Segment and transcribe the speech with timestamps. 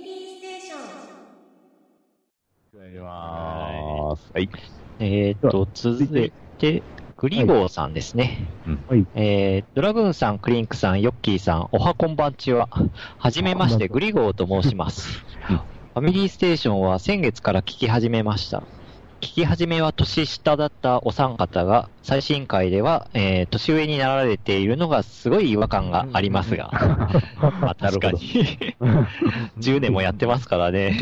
[0.00, 0.78] ミリーステーション。
[4.32, 4.48] はい。
[5.00, 6.82] えーっと、続いて、
[7.16, 8.46] グリゴーさんですね。
[8.88, 9.06] はい。
[9.14, 12.68] えー、ドラグーンさん、クリンクさん、ヨッキーさん、おはこんばんちは。
[13.18, 15.24] はじめまして、グリゴーと申します。
[15.50, 15.60] うん
[15.94, 18.62] ファミリーステーションは先月から聞き始めました。
[19.20, 26.70] 聞き始めは年下だったお三方が、最新回では、えー年上になられているのがすごい違和感がありますが、
[27.60, 28.20] まあ確かに。
[29.58, 30.96] 10 年もやってますからね。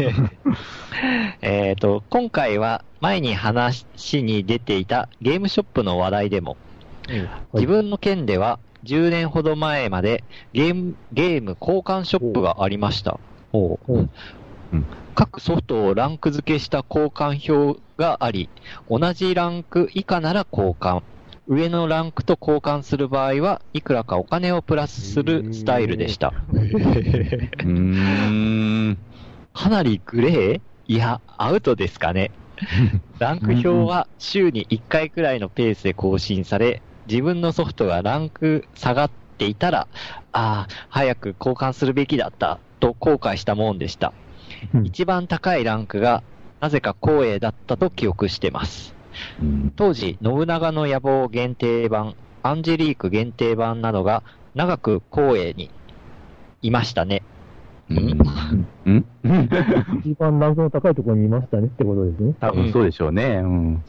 [1.43, 3.85] えっと、今回は前に話
[4.23, 6.57] に出ていたゲームショップの話題でも、
[7.53, 10.25] 自分の件では10年ほど前まで
[10.55, 13.21] ゲーム、ゲーム交換ショップがありました。
[15.15, 18.49] 各ソフトをランク付けした交換表があり、
[18.89, 21.03] 同じランク以下なら交換。
[21.49, 26.35] 上のランクと交換する場合はいくらかお金をプラスするスタイルでした。
[29.55, 32.31] かなりグレーいや、アウトですかね。
[33.19, 39.87] ランク表は週に1回くらいのペースで更新され、自分のソフトがランク下がっていたら、
[40.33, 44.13] ああ、早く交換するべきだった、と後悔したもんでした。
[44.75, 46.23] うん一番高いランクが、
[46.61, 48.95] なぜか光栄だったと記憶してます。
[49.41, 54.23] うん当時、信長の野望限定版、アンジェリーク限定版などが
[54.55, 55.71] 長く光栄に
[56.63, 57.23] いましたね。
[57.91, 58.19] うん。
[58.87, 59.07] うん
[60.05, 62.35] 一番ランクの高いところにいましたねってことですね。
[62.41, 63.41] 多分そうでしょうね。
[63.43, 63.83] うん。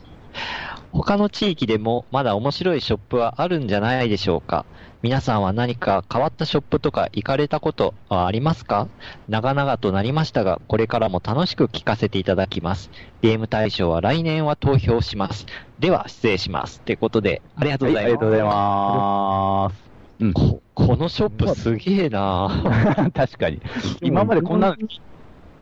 [0.91, 4.65] 他の地域でもまだ面白いショップはあるんじゃないでしょうか
[5.03, 8.87] 皆さんは何か変わったショップとか行かれたことはありますか？
[9.29, 12.89] 長々となりましたが、これからも楽しく聞かせていただきます。
[13.21, 15.45] ゲーム大賞は来年は投票します。
[15.79, 16.81] では、失礼します。
[16.81, 18.07] ということで、ありがとうございます。
[18.07, 19.87] ありがとうございます。
[20.19, 20.33] うん。
[20.33, 22.49] ここのショップすげえな
[23.13, 23.61] 確かに。
[24.01, 24.75] 今までこんなの、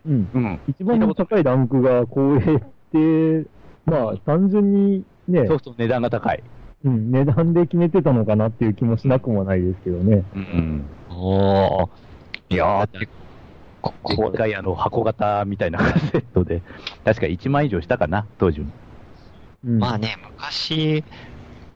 [0.05, 0.29] うん。
[0.33, 0.59] うん。
[0.69, 3.49] 一番高いランクが光栄って、
[3.85, 6.41] まあ、単純にね、そうそう、値段が高い。
[6.85, 10.23] うん、値段で決めてたのかなっていう気もしなくもないですけどね。
[10.35, 10.85] うん。
[11.09, 11.89] おー。
[12.51, 13.07] いやー、
[13.81, 16.61] こここっかいあの箱型みたいなカセットで、
[17.03, 18.67] 確か1万以上したかな、当時も。
[19.65, 21.05] うん、まあね、昔、フ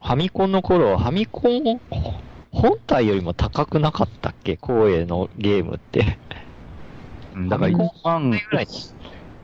[0.02, 1.82] ァミコンの頃、ファミコン
[2.52, 4.58] 本体よりも高くなかったっけ？
[4.58, 6.20] 光栄のゲームって。
[7.50, 8.68] だから1万、ぐらい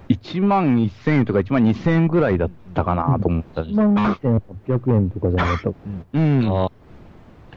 [0.10, 5.80] 1万1000円とか1万2000円ぐらいだったかなと思ったんです1万2800円とかじゃなかった。
[6.14, 6.48] うん。
[6.50, 6.72] あ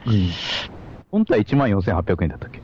[0.05, 0.29] うん。
[1.11, 2.61] 本体1万4800円だったっけ？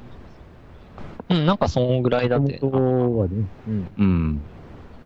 [1.30, 3.46] うん、なんかそんぐらいだって、本本当はね。
[3.68, 3.90] うん。
[3.98, 4.42] うん。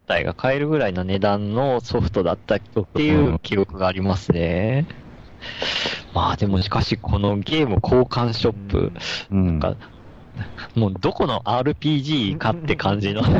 [0.07, 2.59] 体が買えるぐらいの値段のソフトだったっ
[2.94, 4.88] ていう記録がありますね。
[6.13, 8.91] まあでもしかしこのゲーム交換ショップ、
[9.31, 9.59] うん。
[9.59, 9.75] か
[10.75, 13.22] もうどこの RPG かって感じの。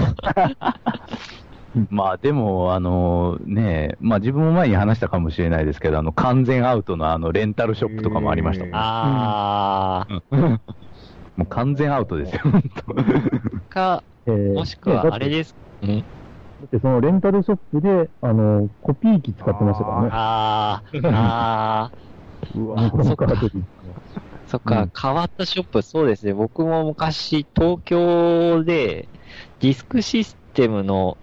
[1.90, 8.74] まあでも、あのね、まあ自分も前に話したかもしれないですけど、あの完全アウトのあのレンタルショップとかもありましたもん。
[8.76, 10.08] あ
[11.38, 15.56] もう完全アウトですよ、本当ー、か、えーもしくはあれです。
[15.82, 16.04] うん
[16.60, 20.10] だってそのレンタルショップで、あの、コピー機使ってましたからね。
[20.12, 23.28] あー、あー、 うわ、そっか
[24.50, 26.34] そっか、うん変わったショップ、そうですね。
[26.34, 29.08] 僕も昔、東京で、
[29.60, 31.20] ディスクシステムの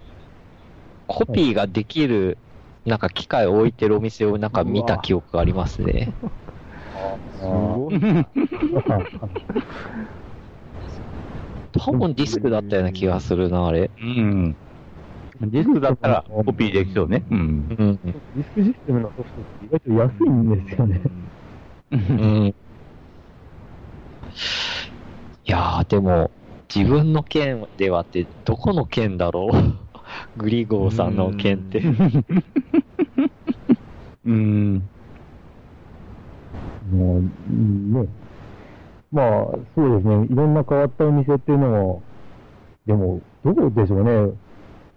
[1.07, 2.37] コピーができる、
[2.85, 6.15] なんか機械を置いてるお店をなんか見た記憶がありますね。
[7.41, 7.99] すごい。
[11.73, 13.91] 多分ディスクだったような気がするな、あれ。
[14.01, 14.57] うん。
[15.41, 17.25] ディスクだったらコピーできそうね。
[17.29, 17.39] うん。
[17.39, 17.99] うん。
[18.03, 21.01] ディスクシステムのソフトって意外と安いんですよね。
[21.91, 22.55] うん。
[25.45, 26.31] いやー、でも、
[26.73, 29.51] 自分の県ではって、どこの県だろう？
[30.37, 31.81] グリゴーさんの県って。
[34.25, 34.89] うん。
[36.91, 38.07] もう、うんね。
[39.11, 39.25] まあ、
[39.75, 40.27] そうですね。
[40.29, 42.01] いろんな変わったお店っていうのも、
[42.85, 44.33] でも、どうでしょうね。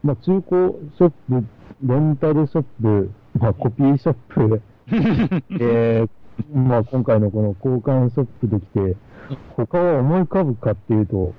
[0.03, 1.45] まあ、中古ショップ、
[1.85, 4.63] レンタルショップ、まあ、コピーショップ、
[5.61, 6.09] えー、
[6.53, 8.97] まあ、今回のこの交換ショップできて、
[9.57, 11.35] 他は思い浮かぶかっていうと、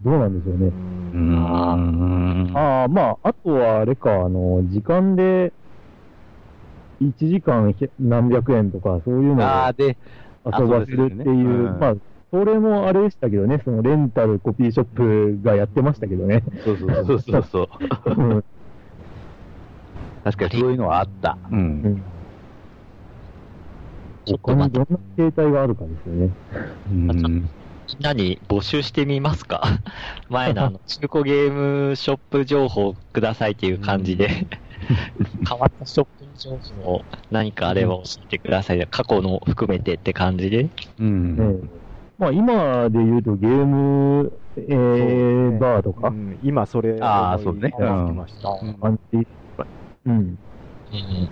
[0.00, 0.66] どうなんでしょうね。
[0.66, 2.52] うん。
[2.54, 5.52] ああ、まあ、あとはあれか、あの、時間で、
[7.00, 9.98] 1時間ひ何百円とか、そういうのああ、でで、
[10.44, 11.94] 遊ばせるっていう、うねうんまあ、
[12.30, 14.86] それもあれでしたけどね、そのレンタルコピーショッ
[15.36, 16.42] プがやってましたけどね。
[16.64, 17.68] そうそうそうそうそう。
[18.16, 18.44] うん
[20.24, 21.36] 確かにそういうのはあった。
[21.50, 21.54] う。
[21.54, 22.02] うん
[24.24, 26.30] んちょっと待って他にどんな形態があるかですよね。
[26.90, 27.06] うん。
[27.86, 29.62] みんなに募集してみますか？
[30.30, 34.28] 前のあの、中古ゲームショップ情報くださいっていう感じで、
[35.48, 38.86] 変わったショップ情報何かあれば教えてください。
[38.90, 40.70] 過去の含めてって感じで。
[40.98, 41.36] うん。
[41.38, 41.84] ええ
[42.16, 46.08] まあ今で言うとゲーム、えー、バーとか？
[46.08, 48.48] う、ん今それあーそうね思いました。
[48.50, 48.68] うん
[50.06, 50.38] うん。
[50.92, 51.28] うん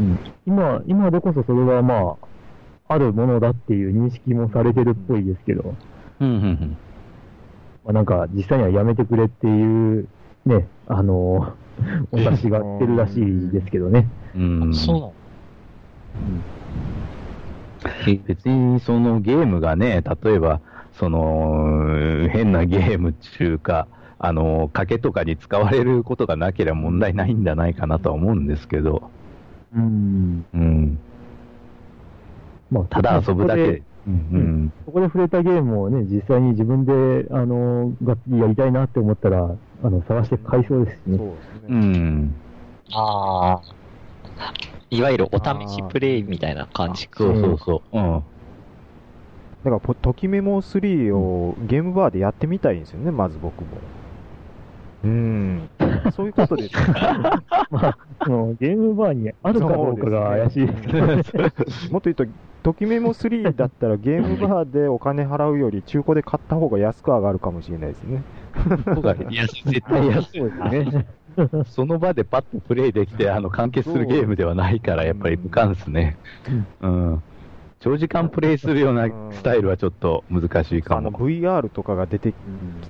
[0.00, 0.18] うん。
[0.46, 2.16] 今、今でこそそれはま
[2.88, 5.74] あ、あるものだっていう認識もされてるっぽいですけど、
[6.20, 6.28] うん。
[6.28, 6.76] うん。
[7.84, 10.08] まあ、なんか実際にはやめてくれっていう、
[10.46, 11.54] ね、あの、
[12.10, 14.08] お察しがってるらしいですけどね。
[14.34, 14.74] うん。
[14.74, 15.12] そうなの？
[18.26, 20.60] 別にそのゲームがね、例えば、
[20.92, 23.86] その、変なゲーム中か、
[24.18, 29.10] あの、賭けとかに使われることがなければ問題ないんじゃないかなとは思うんですけど、
[29.74, 30.44] うん。
[30.52, 30.98] うん。
[32.70, 33.82] まあ、ただ遊ぶだけでそこで。
[34.06, 34.72] うん。
[34.86, 41.18] そこで触れたゲームをね、実際に自分で、あの、がっつりやりたいなって思ったら、あの、探して買いそうですしね。
[41.18, 41.86] そうですうね。
[41.86, 42.34] ん。
[42.92, 44.54] ああ。
[44.90, 47.18] いわゆるお試しプレイみたいな感じか。
[47.18, 47.98] そうそうそう。
[47.98, 48.22] うん。
[49.62, 53.68] だからポ、ときメモ3をゲームバーでやってみたいんですよね、まず僕も。
[55.02, 55.68] うん。
[56.14, 56.76] そういうことです。
[57.70, 60.72] まあ、そのゲームバーにあるかどうかが怪しいね。
[61.90, 62.26] もっと言うと、
[62.62, 68.22] ときメモ3だったらゲームバーでお金払うより中古で買った方が安く上がるかもしれないですね。
[68.94, 69.26] そうだね。
[69.30, 70.42] いや、絶対安い。
[70.42, 71.06] ですね。
[71.66, 76.18] その場でパッとプレイできて、あの、完結するゲームではないから、やっぱり無関ですね。
[76.80, 77.22] うん。
[77.80, 81.18] 長時間プレイするようなスタイルはちょっっと難しいかあのも。
[81.18, 82.34] VR とかが出てき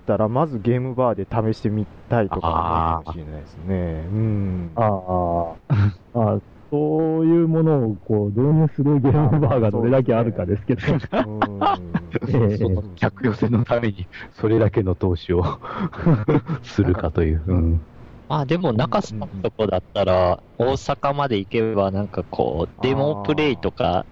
[0.07, 3.75] たら、まずゲームバーで試してみたいとかもしれないですね。
[4.13, 4.71] うん。
[4.75, 6.39] ああ、ああ
[6.73, 10.83] そういうものをこう導入するゲームバーがどれだけあるかですけど。
[12.97, 15.45] 客寄せのために、それだけの投資を
[16.63, 17.43] するかという。
[17.47, 17.81] うん。
[18.29, 24.07] まあでも中さんのとこだったら、大阪まで行けばなんかこう、デモプレイとか、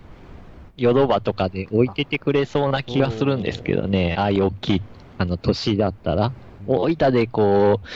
[0.79, 4.15] ヨドバとかで置いててくれそうな気がするんですけどね。
[4.17, 4.83] ああいう大きい、
[5.19, 6.33] あの、都市だったら。
[6.67, 7.87] 大分でこう、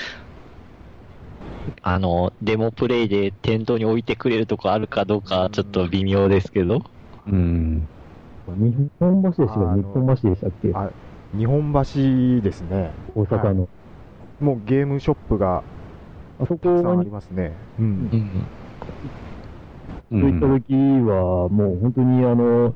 [1.82, 6.80] あの、デモプレイで店頭に置いてくれるとこあるかどうかちょっと微妙ですけど。
[7.26, 7.88] うん。
[8.46, 10.90] 日本橋でしたか日本橋でしたっけあ
[11.36, 12.92] 日本橋ですね。
[13.14, 13.68] 大阪の。
[14.40, 15.64] もうゲームショップが
[16.38, 17.56] あそたくさんありますね。
[17.78, 18.08] うん。
[18.12, 18.50] うん。
[20.12, 22.74] そういった時は、もう本当にあの、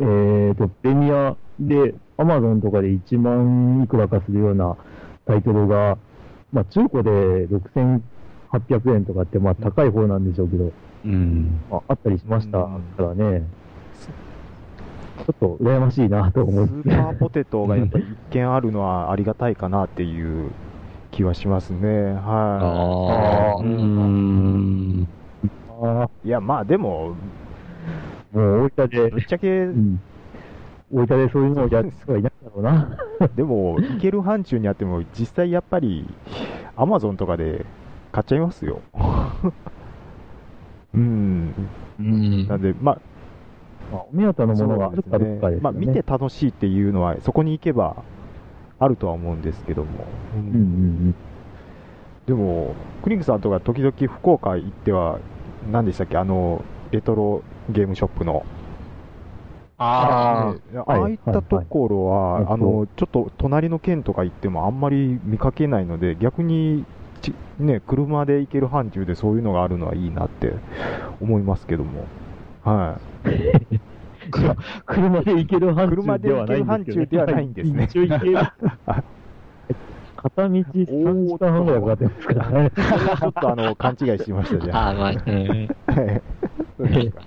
[0.00, 4.76] えっ、と、プレミアで、アマゾンとかで1万いくらかするような
[5.24, 5.96] タイトルが、
[6.52, 7.10] まあ中古で
[7.48, 10.72] 6800円とかって、まあ高い方なんでしょうけど、
[11.06, 11.60] うん。
[11.70, 13.46] まあ、あったりしましたからね、
[15.26, 16.74] ちょっと羨ましいなとス思って。
[16.90, 20.50] ーパーポテトがやっぱり一見あるのはありがたいかなっていう
[21.12, 22.12] 気はしますね。
[22.12, 23.64] はあう。
[23.64, 25.08] ん。
[25.84, 26.28] あい。
[26.28, 27.14] いや、まあでも、
[28.34, 30.00] あ、もう大分でぶ、っちゃけう、ん。
[30.92, 32.88] 大分でそういうのをやる人がいないんだろうな。
[33.36, 36.04] でも、いける範疇にあっても、実際やっぱり、
[36.76, 37.64] アマゾンとかで
[38.12, 38.80] 買っちゃいますよ。
[40.94, 41.54] うん。
[41.98, 42.98] うんなんで、まあ、
[43.90, 45.70] まあ、お目当てのものがあるかどうかですよね。
[45.70, 47.96] まあ、見て楽しいっていうのは、そこに行けば、
[48.78, 50.06] あるとは思うんですけども。
[50.34, 50.42] うんう
[51.10, 51.14] ん
[52.26, 55.18] でも、クリンクさんとか時々福岡行っては、
[55.70, 58.44] 何でしたっけ、あの、レトロゲームショップの。
[59.76, 66.84] あねはいああいったところは、はいはいあの、ちょっと隣の県とか行ってもあんまり見かけないので、逆に、
[67.22, 70.52] ちね、車で行ける範疇でそういうのがあるのはいいなって
[71.20, 72.04] 思いますけども。
[72.62, 73.34] はうん。
[74.86, 78.38] 車で行ける範車疇ではないんですけど、で行ける範疇ではないんですね一応行ける。
[80.24, 82.70] 片道3時間半ぐらいかかってますからね。
[82.74, 83.20] い。
[83.20, 84.86] ちょっとあの、勘違いしましたじゃあ。
[84.86, 85.68] あ あ、まあ、うん。
[85.86, 86.22] はい
[86.78, 87.22] そうですか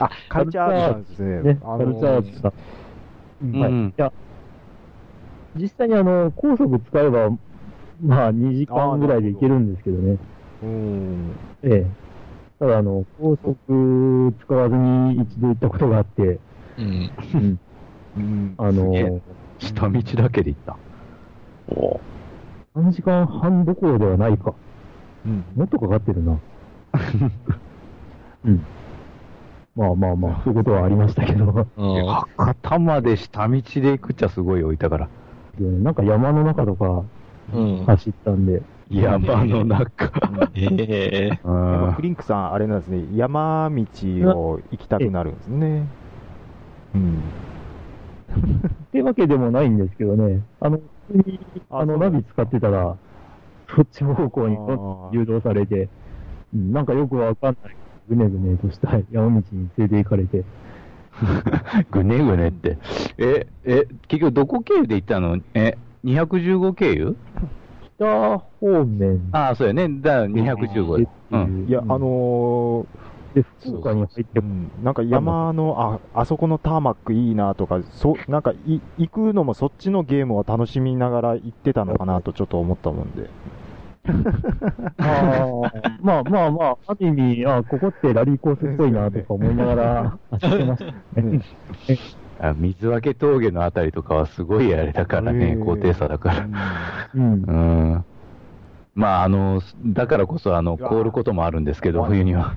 [0.00, 1.42] あ、カルチャーアートさんですね。
[1.54, 3.60] ね、あのカルチャーアートさん。
[3.60, 3.70] はい。
[3.70, 4.12] うんいや、
[5.54, 7.30] 実際にあの、高速使えば、
[8.02, 10.18] まあ2時間ぐらいで行けるんですけどね。
[10.62, 11.36] うん。
[11.62, 11.90] ええ。
[12.58, 16.40] ただあの、高速使わずに一度行ったことがあって、
[16.76, 17.12] うん。
[17.34, 17.58] うん。
[18.16, 18.54] うん。
[18.58, 19.22] あの、
[19.58, 20.78] 下道だけで行った。
[22.74, 24.54] 3時間半どころではないか。
[25.26, 26.38] うんもっとかかってるな。
[28.44, 28.64] うん。
[29.76, 32.04] まあまあまあ、そういうことはありましたけど、うん
[32.36, 35.08] 博多まで下道で行くっちゃすごい置いたから。
[35.58, 37.04] なんか山の中とか
[37.52, 37.84] うん。
[37.84, 40.10] 走ったんで、山の中。
[40.54, 43.84] ええうんクリンクさん、あれなんですね、山道
[44.52, 45.86] を行きたくなるんですね。
[46.94, 47.18] うん。
[48.86, 50.80] ってわけでもないんですけどね、あの、
[51.14, 51.40] に、
[51.70, 52.96] あの、ナビ使ってたら、
[53.74, 54.56] そっち方向に
[55.12, 55.88] 誘導されて、
[56.54, 57.76] うんなんかよくわかんない、
[58.08, 60.44] ぐねぐねとした山道に連れて行かれて、
[61.92, 62.78] ぐねぐねって。
[63.18, 65.38] え、え、結局どこ経由で行ったの？
[65.54, 67.16] え、215経由？
[67.98, 69.88] 北方面ああ、そうやね。
[70.00, 71.10] だから215でで。
[71.32, 71.66] うん。
[71.68, 72.86] いや、あのー
[73.34, 83.30] で、福岡に入ってう、ん、なんか山の、あ、あそこのターマックいいなとか、そう、なんかい、行くのもそっちのゲームを楽しみながら行ってたのかなとちょっと思ったもんで。
[84.98, 90.84] あーまあまあまあ、ある意味、あここってラリーコースっぽいなとか思いながら 走ってまし
[91.14, 91.40] たね。
[92.42, 96.44] あ水分峠のあたりとかはすごいあれだからね、高低差だから。
[97.14, 97.52] うんう。
[97.52, 98.04] ん。
[98.94, 102.54] まあ、あの、だからこそ、あの、凍ることもあるんですけど、冬には。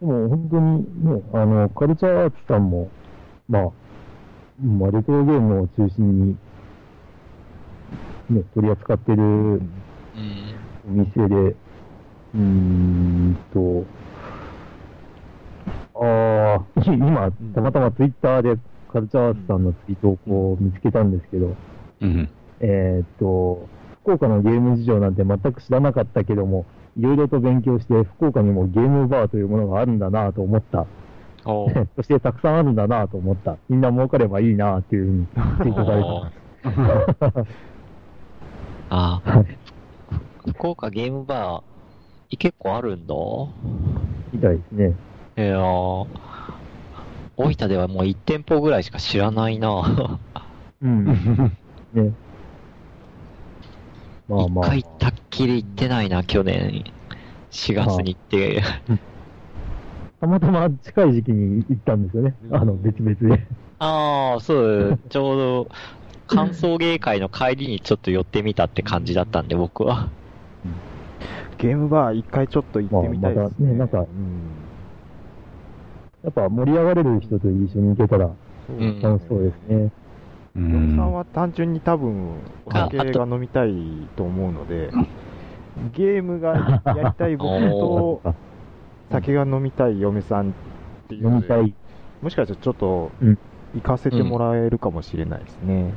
[0.00, 2.90] でも本当にね、あの、カルチャーアーツさんも、
[3.48, 3.62] まあ、
[4.60, 6.36] まあ、レトロゲームを中心に、
[8.30, 9.60] ね、取り扱ってるうん。
[10.84, 13.84] お店で、うーんと、
[15.94, 21.56] ああ、今、たまたまツイッターでカルチャーアーツさんのツイートをこう見つけたんですけど、
[22.00, 22.28] うん。
[22.60, 23.66] えーっと、
[24.02, 26.66] 福岡のゲーム事情なんて全く知らなかったけども、
[26.98, 30.86] いろいろと勉強して、福岡にもゲームバーというものがあるんだなと思った。
[31.96, 33.56] そしてたくさんあるんだなと思った。
[33.68, 37.48] みんな儲かればいいなっていうふうにツイートされてます。
[38.90, 39.46] ああ、はい
[40.50, 43.14] 福岡ゲームバー、結構あるんだ。
[44.32, 44.94] みたいですね。
[45.36, 46.06] いやー
[47.36, 50.18] 大分ではもう1店舗ぐらいしか知らないな。
[50.82, 51.04] うん。
[51.94, 52.12] ね。
[54.28, 54.74] まあまあ。
[54.74, 56.84] 一回たっきり行ってないな、去年。
[57.50, 58.62] 4月に行って。
[60.20, 62.34] たまたま近い時期に行ったんですよね。
[62.50, 63.46] あの、別々で。
[63.78, 65.68] ああ、そう、ちょうど、
[66.28, 70.08] 歓送迎会の帰りにちょっと寄ってみたって感じだったんで、僕は。
[71.58, 73.40] ゲームバー一回ちょっと行ってみたいですね。
[73.40, 74.06] まあまたねなんかうん
[76.22, 78.30] やっぱ盛り上がれる人と一緒に行けたら
[78.68, 79.90] うん楽しそうですね。
[80.56, 81.14] うヨンさんん。
[81.14, 83.72] は単純に多分、お酒が飲みたい
[84.16, 84.90] と思うので、
[85.94, 86.54] ゲームが
[86.94, 88.34] やりたい僕と、あ
[89.10, 90.52] 酒が飲みたい嫁さんっ
[91.08, 91.74] ていうので飲みたい。
[92.20, 93.38] もしかしたらちょっとうん、
[93.74, 95.92] 行かせてもらえるかもしれないですね。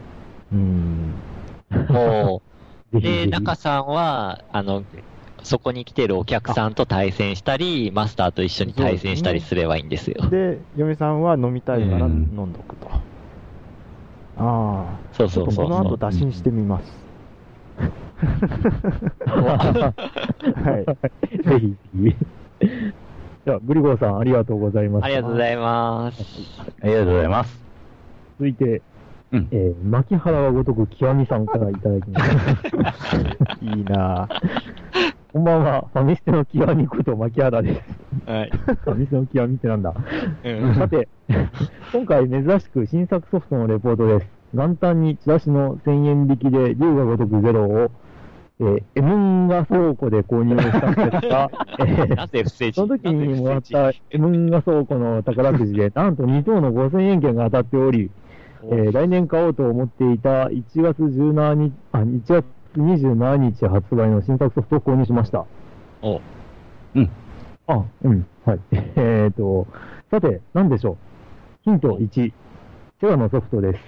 [0.52, 1.24] うん。
[1.88, 2.42] も
[2.94, 3.32] う、で、 ぜひぜひ。
[3.32, 4.86] 中さんは、あの、
[5.46, 10.30] そこに来てるお客さんと対戦したり、マスターと一緒に対戦したりすればいいんですよ。
[10.30, 12.90] で、嫁さんは飲みたいからうん飲んどくと。
[12.90, 13.00] あ
[14.38, 15.98] あ、そうちそうそうこの後。
[15.98, 17.06] 打診してみます。
[19.26, 19.94] は
[20.82, 21.44] い。
[21.44, 22.16] ぜひぜ
[22.60, 22.76] ひ。
[23.46, 25.06] じゃあ、グリゴーさん、ありがとうございます。
[25.06, 26.24] ありがとうございます。
[26.82, 27.64] ありがとうございます。
[28.40, 28.82] 続いて、
[29.32, 32.36] うんえー、牧原がごとく極みさんからいただきまし
[33.12, 33.58] た。
[33.62, 34.85] いいなぁ。
[35.36, 37.82] こんばんは、ファミステの極みこと牧原です。
[38.26, 38.50] はい。
[38.52, 39.94] ファミステの極みってなんだ？
[40.46, 41.10] うんさて、
[41.92, 44.28] 今回珍しく新作ソフトのレポートです。
[44.54, 47.92] 元旦にチラシの1000円引きで龍が如くゼロを、
[48.62, 51.52] えー、エムンガ倉庫で購入したんですが、
[52.32, 58.10] えその時にもらったエムンガ倉庫の宝くじで、なんと2等の5000円券が当たっており、
[58.64, 62.46] えー来年買おうと思っていた1月17日、あ、1月
[62.80, 65.46] 27日発売の新作ソフトを購入しました。
[66.02, 66.22] お
[66.96, 67.10] うん。
[67.68, 68.60] あ、うん、はい。
[68.96, 69.68] えっ、と、
[70.12, 70.98] さて、何でしょう？
[71.64, 72.34] ヒント1、
[73.02, 73.80] セガのソフトです。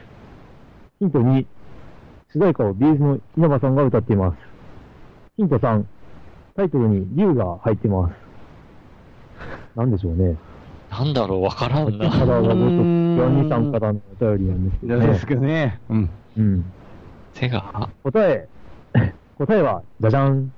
[0.99, 1.45] ヒント2、
[2.33, 4.37] 主題歌をビーズの稲葉さんが歌っています。
[5.37, 5.83] ヒント3、
[6.55, 8.15] タイトルに竜が入っています。
[9.75, 10.35] 何でしょうね。
[10.89, 12.07] なんだろう、わからんな。
[12.07, 15.25] 秋原がごとく、岩見さんからのお便りなんですけどねどうです。
[15.27, 15.79] かね。
[15.89, 16.09] うん。
[16.37, 16.65] うん。
[17.33, 18.47] セガ答え、
[19.37, 20.51] 答えは、じゃじゃん。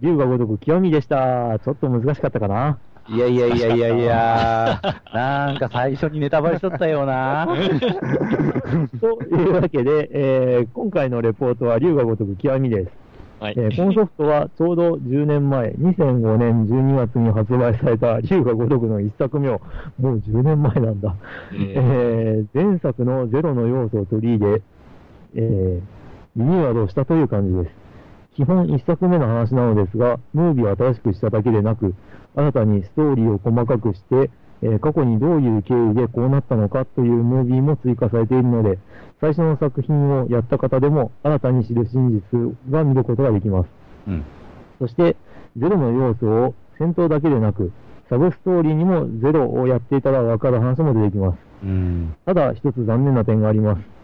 [0.00, 1.58] 竜が如く極みでした。
[1.58, 2.78] ちょっと難しかったかな。
[3.08, 4.80] いやいやいやいやいや、
[5.12, 7.48] なんか最初にネタバレしとったよな。
[9.00, 12.90] というわけで、えー今回のレポートは竜が如く極みです。
[13.40, 13.54] はい。
[13.56, 19.60] えーこのソフトはちょうど10年前、2005年12月に発売された竜が如くの一作目を、
[20.00, 21.14] もう10年前なんだ。
[21.52, 24.62] えー前作のゼロの要素を取り入れ、
[25.34, 25.80] えー
[26.36, 27.79] リニューアルをしたという感じです。
[28.34, 31.94] 基本一作目の話なのですが、ムービーを新しくしただけでなく、
[32.36, 34.30] 新たにストーリーを細かくして、
[34.62, 38.78] えー過去にどういう経緯でこうなったのかというムービーも追加されているので、
[39.20, 43.68] 最初の作品をやった方でも新たに知る真実が見ることができます。
[44.06, 44.24] うん。
[44.78, 45.16] そして、
[45.56, 47.72] ゼロの要素を戦闘だけでなく、
[48.08, 51.38] サブストーリーにもゼロをやっていたらわかる話も出てきます。
[51.62, 52.14] うん。
[52.26, 53.99] ただ、一つ残念な点があります。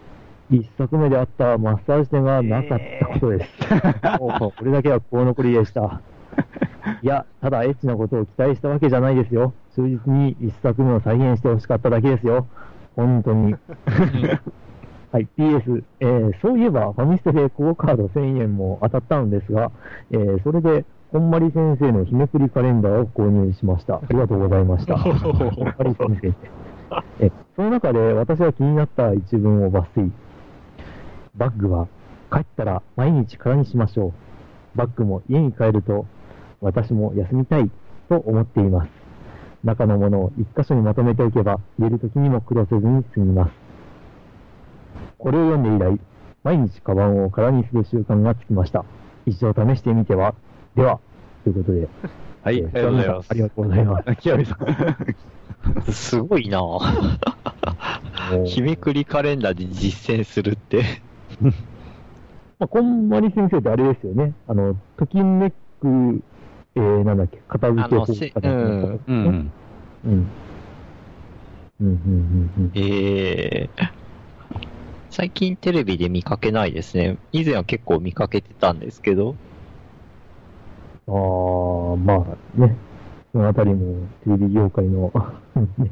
[0.49, 3.49] 一作目であったマッサージ店がなかったことです。
[4.19, 6.01] もうこれだけは心残りでした。
[7.01, 9.53] いや、ただエッチなことを期待したわけじゃないですよ。
[9.75, 12.47] 忠実に一作目を再現してほしかっただけですよ。
[12.95, 13.55] 本当に。
[15.11, 19.71] はい、PS、えーそういえば、ファミステでクオカード1000円も当たったのですが、
[20.11, 23.95] えーそれで、こんまり先生の日めくりカレンダーを購入しました。
[23.95, 24.95] ありがとうございました。
[24.99, 26.33] こんまり先生。
[27.19, 30.11] えその中で私は気になった一文を抜粋。
[31.37, 31.87] バッグは
[32.31, 34.07] 帰ったら毎日空にしましょ
[34.75, 34.77] う。
[34.77, 36.05] バッグも家に帰ると
[36.61, 37.71] 私も休みたい
[38.09, 38.89] と思っています。
[39.63, 43.51] 中のものを一箇所にまとめておけば入れるときにも苦労せずに済みます。
[45.17, 45.99] これを読んで以来、
[46.43, 48.85] 毎日カバンを空にする習慣がつきました。
[49.25, 50.35] 一度試してみては。
[50.75, 50.99] では、
[51.43, 51.87] ということで。
[52.43, 53.27] はい、えーありがとうございます。
[53.29, 54.05] ありがとうございます。
[54.13, 54.21] す。
[54.21, 55.91] 清美さん。
[55.91, 56.59] すごいな
[58.31, 58.43] ぁ。
[58.45, 60.83] 日めくりカレンダーで実践するって。
[61.41, 61.51] ま
[62.65, 64.33] あ、こんまり先生ってあれですよね。
[64.47, 65.55] あの、ときめく、
[66.75, 68.57] えー、なんだっけ、片付け法あのせかなんう
[69.07, 69.15] うん。
[69.15, 69.51] ん。
[70.05, 70.27] うん。
[71.79, 72.71] うん、うん、うん。
[72.73, 73.97] ええ
[75.09, 77.17] 最近テレビで見かけないですね。
[77.31, 79.35] 以前は結構見かけてたんですけど。
[81.07, 82.13] ああ、ま
[82.55, 82.75] あね、
[83.31, 85.11] そのあたりもテレビ業界の、
[85.77, 85.89] ね、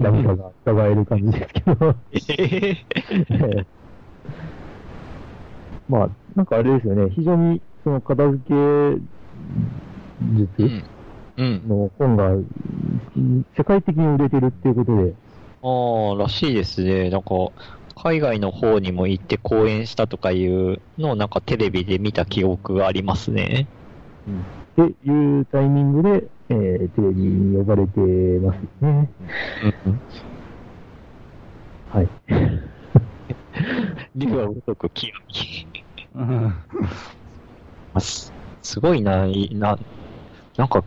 [0.00, 2.76] ダメさが疑える感じですけど、え え
[3.30, 3.77] ええ
[5.88, 9.00] まあ、なんかあれですよね、非常にその片付けう
[10.36, 10.84] 術ん。
[11.36, 11.68] うん。
[11.68, 15.14] の本がうん世界的に売れてるっていうことで、
[15.62, 17.10] ああ、らしいですね。
[17.10, 17.28] なんか、
[17.96, 23.66] 海外の方にも行って講演したとかいうのをなんかテレビで見た記憶がありますね。
[24.72, 28.00] っていうタイミングで、えーテレビに呼ばれて
[28.40, 29.10] ますよね。
[31.92, 32.77] はい。
[34.14, 35.84] 竜は如く極み。
[36.14, 36.54] う ん
[37.94, 39.78] あすすごいな、いな、
[40.56, 40.84] なんか、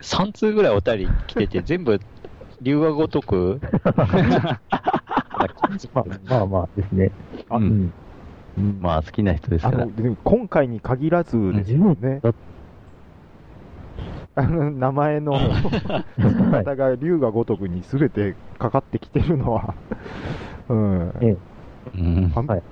[0.00, 1.98] 3通ぐらいお便り来てて、 全部、
[2.60, 3.60] 竜が如く、
[5.94, 7.10] まあまあまあですね。
[7.48, 7.60] あう。
[7.60, 7.92] ん。
[8.80, 9.86] まあ、好きな人ですから
[10.24, 12.20] 今回に限らずですよね。
[12.22, 12.34] だ
[14.36, 19.74] あの名前のはい方が龍が如くに全てかかってきてるのは、
[20.68, 21.12] うん。
[21.20, 21.49] ええ
[21.94, 22.62] うんあはい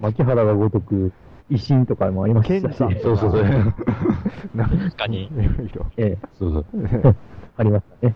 [0.00, 1.12] 牧原がごとく、
[1.50, 3.44] 維新とかもありましたし、 そうそうそう。
[4.54, 5.24] なん確かに。
[5.24, 5.86] いろいろ。
[5.96, 6.64] えそうそう。
[7.56, 8.14] ありましたね。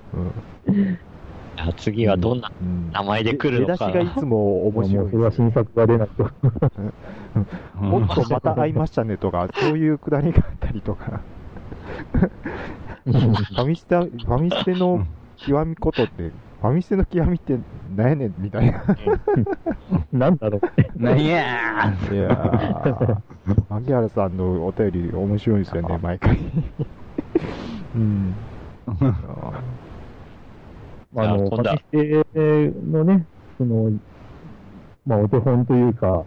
[0.67, 0.99] うん
[1.61, 6.31] あ次はどんなうん名前で来るのか出だしがいつも面白いもうそれは新作が出ないと。
[7.83, 11.21] おっと、また会いましたねとか、そういうくだりがあったりとか。
[13.07, 15.05] ファミステ、ファミステの
[15.37, 17.57] 極みことって、ファミステの極みって
[17.97, 18.83] 何やねんみたいな。
[20.13, 20.91] なんだろうって。
[20.97, 23.17] なんやいやー、
[23.69, 26.37] 牧原さんのお便り面白いですよね、毎回。
[27.95, 28.35] うん。
[31.15, 31.77] まあ、あの、じゃあ今度は。
[31.77, 32.25] パティス
[32.73, 33.93] テのね、その、
[35.07, 36.25] まあ、お手本というか、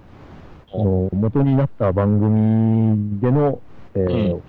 [0.72, 3.62] その元になった番組での、
[3.96, 4.42] えーうん。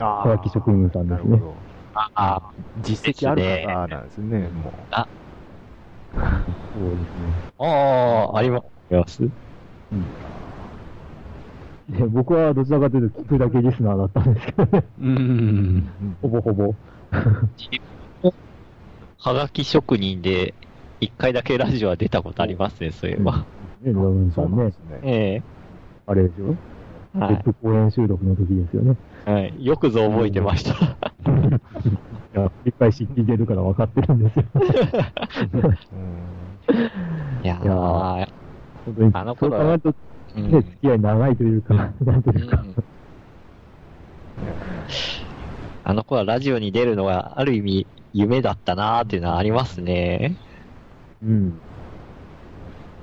[0.00, 1.30] あはがき職人さんですね。
[1.30, 1.63] なるほど
[1.94, 2.42] ああ、
[2.82, 4.72] 実績ある方なんですね、もう。
[6.14, 7.06] そうですね。
[7.58, 8.62] ああ、ありま
[9.06, 9.22] す。
[11.88, 15.88] で僕はどちらかというと聞くだけリスナーだったんですけどね、うん。
[16.22, 16.74] ほぼほぼ。
[19.18, 20.54] はがき職人で、
[21.00, 23.44] 一回だけラジオは出たことありますね、そういえば。
[23.82, 24.72] ね、ドラムさねそうんね。
[25.02, 25.42] え
[26.06, 26.56] あれですよ。
[27.16, 28.96] えは別府公演収録の時ですよね。
[29.26, 29.30] い。
[29.30, 29.64] はい。
[29.64, 30.72] よくぞ覚えてました。
[30.72, 34.44] いや、繰り返し聞いてるから分かってるんですよ。
[35.92, 36.60] うん
[37.42, 38.26] いやいやー、
[38.84, 39.96] 本当に、あのそう考えると、頃
[40.36, 42.74] うんね、付き合い長いというか、なんというか、うん
[45.86, 50.38] あの頃はラジオに出るのがある意味夢だったなーっていうのはありますね。
[51.22, 51.60] うん。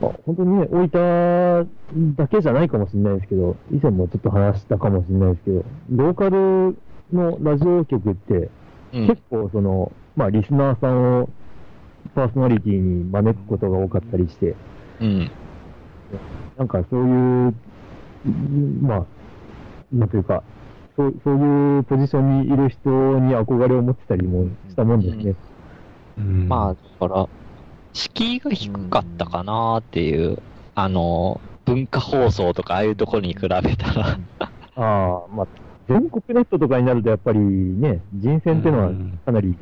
[0.01, 6.75] まあ、本当にね、大分だけじゃないかもしれないですけど、以前もちょっと話したかもしれないですけど、ローカル
[7.13, 8.33] のラジオ局って、
[8.93, 11.29] うん結構その、まあ、リスナーさんを
[12.13, 14.53] パーソナリティに招くことが多かったりして、
[14.99, 15.31] うん。
[16.57, 17.55] なんかそういう、
[18.81, 19.05] まあ、
[19.93, 20.43] なんというか、
[20.97, 25.35] そうそういうポジションにいる人に憧れを持ってたりもしたもんですね。
[26.49, 27.29] まあ、だから、
[27.93, 30.37] 敷居が低かったかなーっていう、
[30.75, 34.17] あの、文化放送とかああいうところに比べたら、
[34.75, 35.47] ああ、まあ、
[35.87, 39.57] 全国ネットとかになるとやっぱりね、人選っていうのはうんかなり、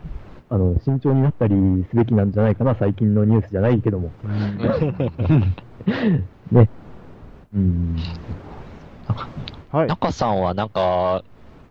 [0.50, 1.56] あの、慎重になったり
[1.90, 4.12] すべきなんじゃないかな、最近のニュースじゃないけども。
[6.52, 6.70] ね。
[7.54, 7.96] うん。
[9.72, 9.88] はい。
[9.88, 11.24] 中さんはなんか、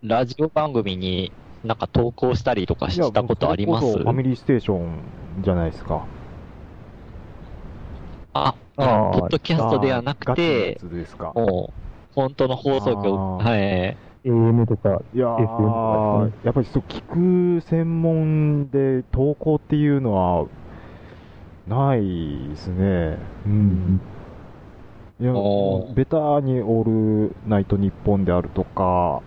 [0.02, 1.32] ラジオ番組に
[1.64, 3.98] なんか投稿したりとかしたことあります？
[3.98, 5.00] ファミリーステーション
[5.42, 6.04] じゃないですか。
[8.32, 10.78] あ、ポッドキャストではなくて。
[11.34, 13.96] もう、本当の放送局、はい。
[14.24, 15.46] AM とか、いや FM と
[16.20, 20.46] かね、やっぱりそう聞く専門で投稿っていうのは、
[21.68, 23.18] ないですね。
[23.46, 24.00] うん。
[25.20, 25.32] いや、
[25.94, 29.20] ベタにオールナイトニッポンであるとか、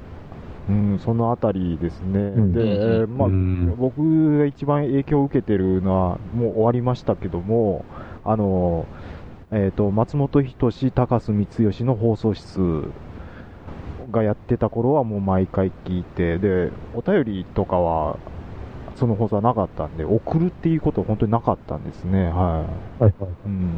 [0.70, 2.20] うん、そのあたりですね。
[2.30, 2.62] んで、
[3.04, 7.86] うまあ、うん僕が一番影響を受けてるのは、もう終わりましたけども、
[8.26, 8.86] あの、
[9.52, 12.84] えっ、と、松本人志、高須光義の放送室
[14.12, 18.18] がやってた頃はもう毎回聞いて、で、お便りとかは、
[18.96, 22.66] その放送はなかったんで、送るっていうことは本当になかったんですね、は
[23.00, 23.04] い。
[23.04, 23.32] はいはい。
[23.46, 23.76] うん。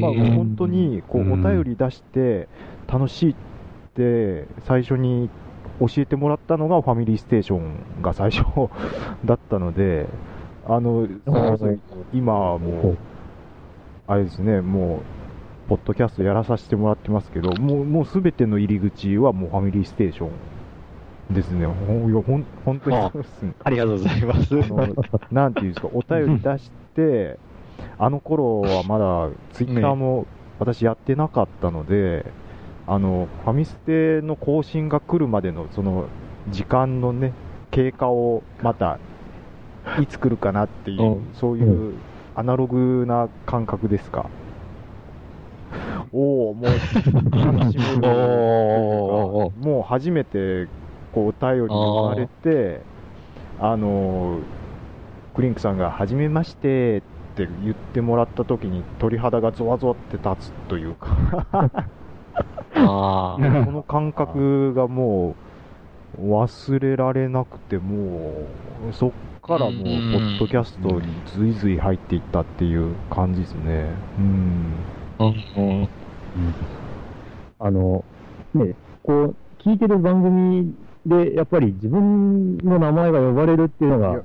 [0.00, 2.48] まあ、ー本当にこううんお便り出して
[2.88, 3.34] 楽しいっ
[3.94, 5.30] て最初に
[5.80, 8.44] 教えてもらったのがファミリーステーションが最初
[9.24, 10.06] だったので、
[10.66, 11.06] あの、
[12.12, 12.96] 今はもう、
[14.06, 15.00] あれですね、も
[15.66, 20.28] う、ポッドキャストやらさせてもらってますけど、もう、もうすべての入り口はもうファミリーステーショ
[21.30, 21.66] ンですね。
[21.66, 23.54] ほいやほん本当にそうですね。
[23.62, 24.54] ありがとうございます。
[25.30, 27.38] なんていうんですか、お便り出して、
[27.98, 30.26] あの頃はまだツイッターも
[30.58, 32.26] 私やってなかったので、
[32.86, 36.06] あのファミステの更新が来るまでのその
[36.50, 37.32] 時間のね、
[37.70, 38.98] 経過をまた
[40.00, 41.94] いつ来るかなっていう、うんそういう
[42.34, 44.26] アナログな感覚ですか？
[46.12, 46.64] おお、もう
[47.30, 50.68] 楽し もう初めて
[51.12, 52.82] こうお便り読まれて、
[53.58, 54.38] あの
[55.34, 57.02] クリンクさんが、はじめましてっ
[57.36, 61.08] て言ってもらった時に鳥肌がゾワゾワって立つというか、
[62.74, 63.40] あー。
[63.64, 65.36] この感覚がも
[66.18, 68.48] う忘れられなくて、も
[68.90, 69.12] うそっ
[69.42, 74.04] からもう、ポうんッドキャストにずいずい入っていったっていう感じですね。
[74.18, 74.88] うん。
[75.18, 75.46] うん
[76.36, 76.54] うん
[77.58, 78.04] あの、
[78.54, 80.74] ね、こう、聞いてる番組
[81.06, 84.22] で、やっぱり自分の名前が呼ばれるっていうのが、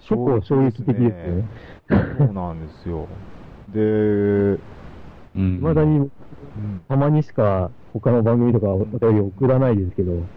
[0.00, 1.48] 結構衝撃的ですよね。
[2.18, 3.08] そうなんですよ。
[3.68, 3.80] で、
[5.34, 10.30] うん未だにうんたまにしか他の番組とかお便り送らないですけど、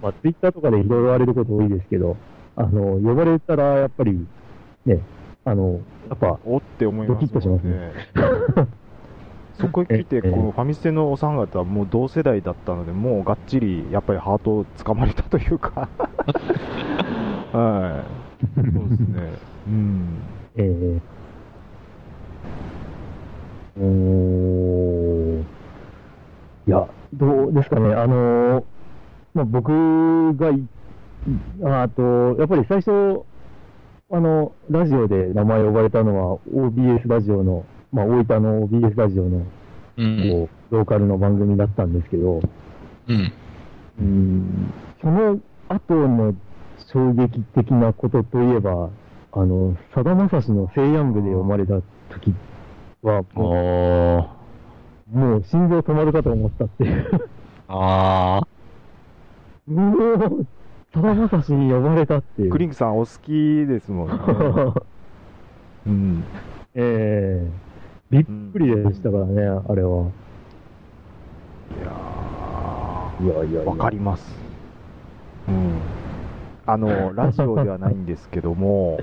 [0.00, 2.16] まあ、ツイッターとかで拾われること多いですけど、
[2.58, 4.26] あの、呼ばれたらやっぱり、
[4.84, 5.00] ね、
[5.44, 7.92] あの、やっぱ、おって思いますねね。
[9.54, 15.88] そこへ来て、こええのファミステのお三方はもう同世代だったので、もうがっちりやっぱりハートをつかまれたというか、
[17.52, 19.32] はい、そうですね。
[19.68, 20.22] うん。
[20.56, 21.00] えー、
[23.80, 23.84] うー
[25.38, 25.40] ん、
[26.66, 28.64] いや、どうですかね、あの、
[29.34, 30.77] まあ、僕がい、あ
[31.64, 33.24] あと、やっぱり最初、
[34.10, 39.46] あの、ラジオで名前呼ばれたのは OBS ラジオの、まあ、大分の OBS ラジオの、
[39.98, 40.30] うん。
[40.30, 42.40] こう、ローカルの番組だったんですけど、
[43.08, 43.32] うん。
[44.00, 46.34] うん、その後の
[46.92, 48.90] 衝撃的なことといえば、
[49.32, 52.34] あの、さだまさしのセイヤングで読まれた時
[53.02, 54.24] は、もおー
[55.14, 57.30] うもう心臓止まるかと思ったっていう。
[57.68, 58.40] あ
[59.66, 60.46] もう、
[60.94, 62.50] さだまさしに呼ばれたっていう。
[62.50, 64.14] クリンクさんお好きですもんね。
[65.86, 66.24] うん。
[66.74, 67.50] ええ
[68.10, 70.10] びっくりでしたからね、あれは。
[73.20, 74.24] いやいやいやわかります。
[75.48, 75.78] うん。
[76.66, 78.98] あの、 ラジオではないんですけども、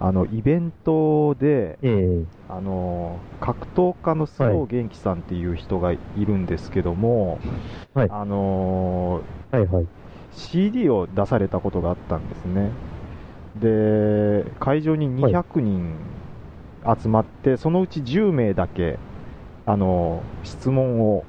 [0.00, 7.38] あの、イベントで、ええあの格闘家の須藤元気さんっていう人がいるんですけども、
[7.92, 9.86] はいあのはいはい。
[10.38, 12.70] CD を出されたことがあったんですね。
[13.60, 15.94] で、会場に200人
[17.02, 18.98] 集まって、そのうち10名だけ、
[19.66, 21.24] あの質問を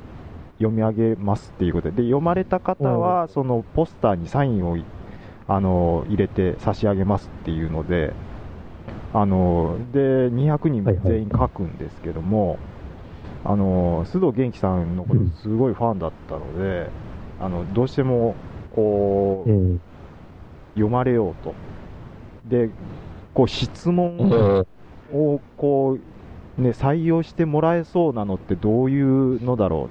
[0.60, 4.86] 読み上げますっていうことで、で読まれた方は、そのポスターにサインをい
[5.48, 8.13] あの入れて差し上げますっていうので、
[9.13, 12.60] あので200人全員書くんですけども、
[13.43, 16.89] あの須藤元気さんのことすごいファンだったので、
[17.39, 18.36] あのどうしても
[18.75, 19.77] こうええ
[20.75, 21.53] 読まれようと。
[22.47, 22.69] で、
[23.34, 24.65] こう質問
[25.13, 25.97] をこ
[26.58, 29.88] う、ね、採用してもらえそうなのってどういうのだろうっ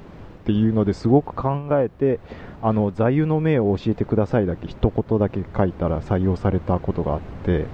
[0.48, 2.20] っていうのですごく考えて、
[2.62, 7.66] あの、座右の銘を教えてくださいだけ一言だけ書いたら採用されたことがあって、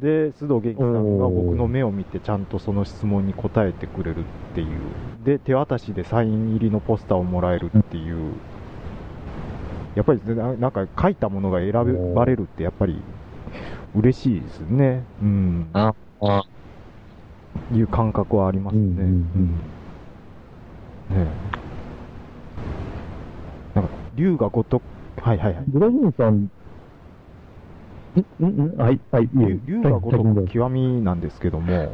[0.00, 4.22] で、須藤元気さんが僕の目を見てちゃんとその質問に答えてくれるっ
[4.54, 4.68] ていう。
[5.24, 8.34] で、手渡しでサイン入りのポスターをもらえるっていう。
[9.98, 11.72] やっぱりななんか書いたものが選
[12.14, 13.02] ばれるってやっぱり
[13.96, 15.02] 嬉しいですね。
[15.20, 15.66] うん。
[15.72, 16.44] あ、あ、
[17.74, 18.80] いう感覚はありますね。
[18.80, 19.46] うんうんうん
[21.10, 21.26] ねえ
[23.74, 24.82] なんか、竜が如く、
[25.20, 25.64] はいはいはい。
[25.66, 26.50] ドラゴンさん、ん
[28.40, 31.92] んんはい、はい、いいえ竜竜が如く先にどうぞ極みなんですけども、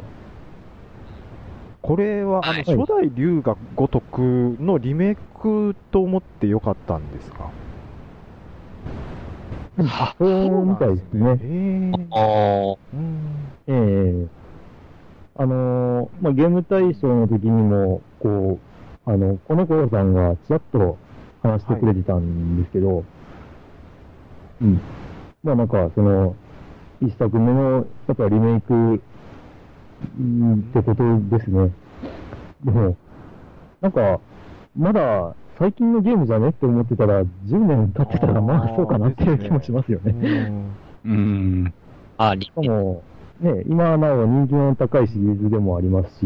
[1.81, 4.19] これは、あの、はい初代竜が如く
[4.59, 7.45] のリメイクと思ってよかったんですか？
[7.45, 7.64] あ
[10.17, 11.37] そうみたいですね。
[11.41, 14.27] ええあーうんええ
[15.37, 18.57] あのーまあ、ゲーム大賞の時にも、こ
[19.05, 20.97] う、あの、この頃さんがちらっと
[21.43, 23.03] 話してくれてたんですけど、
[24.61, 24.79] うん。
[25.43, 26.35] まあなんか、その、
[27.01, 31.03] 一作目の、やっぱリメイク、うんってこと
[31.37, 31.71] ですね。
[32.63, 32.95] でも、
[33.81, 34.21] なんか、
[34.77, 37.27] まだ最近のゲームじゃねって思ってたら、10
[37.59, 40.11] 年経ってたら、まあそうかなっていう気もしますよね。
[40.11, 41.73] うんうん。
[42.17, 43.03] あ、リしかも、
[43.39, 46.25] ね、今なお人気の高いシリーズでもありますし、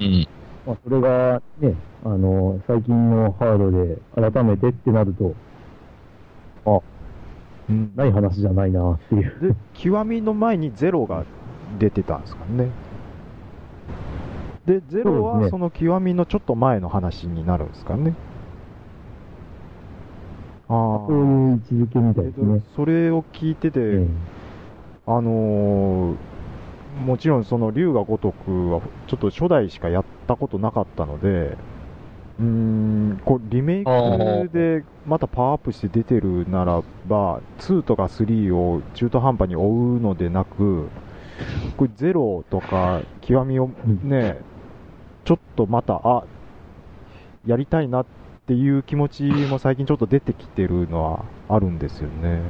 [0.00, 0.28] うん。
[0.66, 5.34] まあ、それがね、あの、最近のハードで改めてってなると、
[7.68, 9.38] うんない話じゃないなっていう。
[9.40, 11.24] で、極みの前にゼロが
[11.78, 12.70] 出てたんですかね。
[14.66, 18.14] で、ゼロはその極みのちょっと前の話になるんですかね。
[20.68, 20.72] あ
[21.06, 22.62] そういう位置づけみたいですね。
[22.74, 24.08] それを聞いてて、え
[25.06, 26.18] あのー
[26.94, 31.58] もちろんその龍が如くはちょっと初代しかやったことなかったので、
[32.38, 40.90] うーん、こうリメイクでまたパワーアップして出てるならば、2とか3を中途半端に追うのでなく、
[41.76, 43.68] これ0とか極みを
[44.02, 44.38] ね、
[45.24, 46.24] ちょっとまた、あ、
[47.46, 48.10] やりたいなって
[48.54, 52.42] いう気持ちも最近ちょっと出てきてるのはあるんですよね。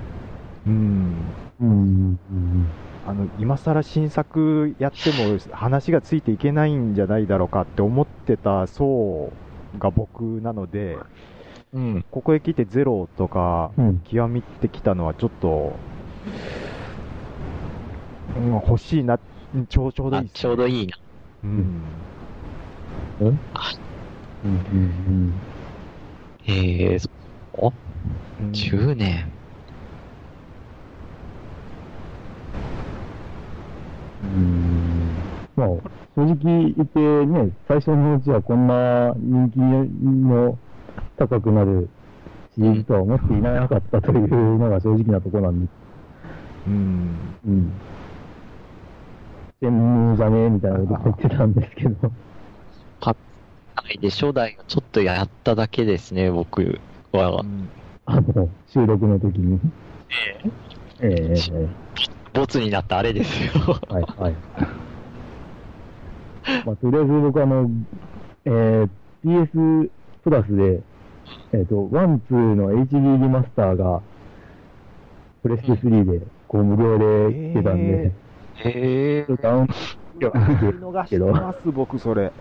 [0.67, 1.37] うん。
[1.61, 9.33] えうん、うん、あの、今更新作やっても話がついていけないんじゃないだろうかって思ってた層
[9.79, 10.99] が僕なので、
[11.73, 12.05] うん。
[12.11, 14.01] ここへ来てゼロとかうん。
[14.01, 15.79] 極みってきたのはちょっと、
[18.37, 19.19] うん、欲しいな、
[19.55, 20.99] うんちょうちょうどいいっすねあちょうどいいな。
[21.45, 21.99] うん。
[23.21, 23.41] うん、
[24.45, 25.56] うん、へ
[26.49, 27.09] え、そ
[27.55, 29.33] おうん10年。
[34.23, 35.33] うん。
[35.57, 35.67] まあ、
[36.15, 40.59] 正直言ってね、最初のうちはこんな人気の
[41.17, 41.89] 高くなる
[42.55, 45.73] シリーズとは思っていなかったというのが正直なところなんで、
[46.67, 47.37] うん。
[47.47, 47.73] うん。
[49.61, 52.13] 専務じゃねえみたいなこと言ってたんですけど。
[53.01, 53.17] は
[53.91, 53.99] い。
[53.99, 56.81] で、初代をちょっとやっただけですね、僕
[57.13, 57.45] は。
[58.07, 59.61] あの、収録の時に。
[61.01, 61.87] ええええ
[62.33, 63.53] ボツになったあれですよ。
[63.89, 64.35] はい、はい。
[66.67, 67.71] まあ、とりあえず僕あの、
[68.45, 68.89] えー、
[69.25, 69.91] PS
[70.23, 70.83] プラスで、
[71.53, 74.03] えっ、と、 one、two の HD リマスターが、
[75.43, 78.13] プレステ3で、こう、無料で来てたんで、
[78.57, 79.69] へえちょっとダウン
[80.21, 82.33] ロード見して逃してます、僕、それ。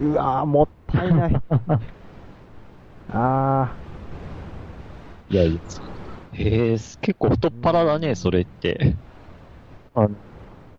[0.00, 1.32] うわー、もったいない。
[3.12, 3.74] あ
[5.30, 5.60] いやいや、
[6.32, 8.96] へえ、結構太っ腹だね、それって。
[9.94, 10.08] あの、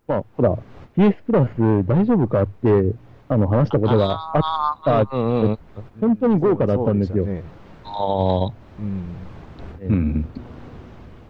[0.06, 0.56] まあ、ほら、
[0.96, 1.50] PS プラス
[1.86, 2.94] 大丈夫かって、
[3.28, 5.52] あの、話したことがあった、うんうん。
[5.52, 5.58] ー
[6.00, 7.42] 本当に豪華だったんですよね
[7.84, 8.46] ああ。
[8.78, 9.30] うん。
[9.80, 10.26] えーうん。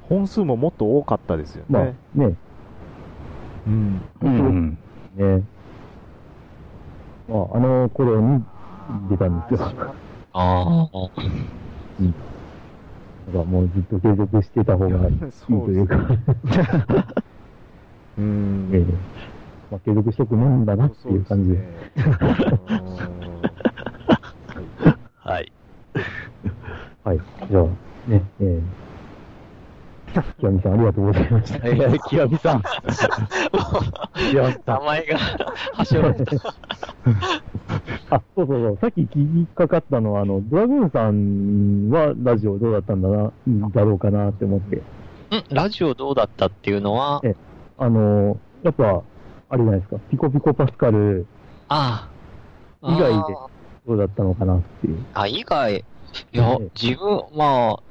[0.09, 2.37] 本数ももっと多かったですよまあね。、ね、
[3.67, 4.01] うん。
[4.23, 4.71] うん。
[5.17, 5.41] ね、ま
[7.33, 8.45] あ、あの頃に
[9.09, 9.95] 出たんですよ。
[10.35, 11.09] ああ。
[13.27, 15.97] なんかもうずっと継続してた方がいいというか、
[18.19, 18.71] うん。
[18.73, 18.85] ええ
[19.71, 21.59] まあ、継続しとくもんだなっていう感じで。
[25.17, 25.53] はい。
[27.05, 27.21] はい。
[27.51, 27.65] じゃあ、
[28.11, 31.69] ね、えー、極みさんありがとうございました。
[31.69, 32.63] いや、極みさん。
[34.67, 35.19] 名前が、
[35.75, 36.37] 端折られた。
[38.11, 38.79] あ、そうそうそう。
[38.81, 43.33] さっき聞きかかったのは、あの、ドラグーンさんはラジオどうだったんだな、
[43.71, 44.77] だろうかなって思って。
[44.77, 44.83] ん
[45.51, 47.35] ラジオどうだったっていうのは、え
[47.79, 49.03] あの、やっぱ、
[49.49, 51.27] あれじゃないですか、ピコピコパスカル
[51.69, 52.09] あ
[52.83, 52.93] あ。
[52.93, 53.47] 以外であ
[53.87, 55.05] どうだったのかなっていう。
[55.15, 55.85] あ、以外、
[56.33, 57.83] いやええ、自分、まあ、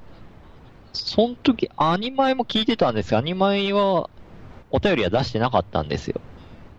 [0.94, 4.10] その時、アニマイも聞いてたんですが、アニマイは、
[4.70, 6.22] お便りは出してなかったんですよ。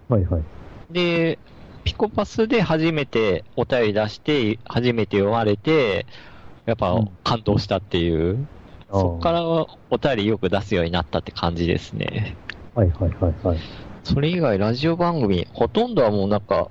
[0.09, 0.43] はいはい。
[0.91, 1.39] で、
[1.85, 6.07] ピコパスで初めてお便り出して、初めて読まれて、
[6.67, 8.49] やっぱうん感動したっていう、
[8.89, 9.69] あーそこからお
[10.03, 12.39] 便りよく出すようになったって感じですね。
[12.75, 13.65] はいはいはいはい。
[14.05, 16.71] それ以外、ラジオ番組、ほとんどはもうなんか、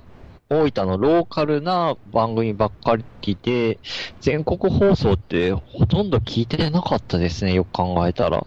[0.50, 3.80] 大分のローカルな番組ばっかり聞いて、
[4.20, 8.46] 全国放送ってほとんど聞いてなかったですね、よく考えたら。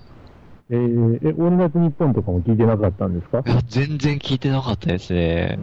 [0.67, 3.43] えー、え、オールナイトニッポンとかも聞いてなかったんですか？
[3.45, 5.60] いや、全然聞いてなかったですね。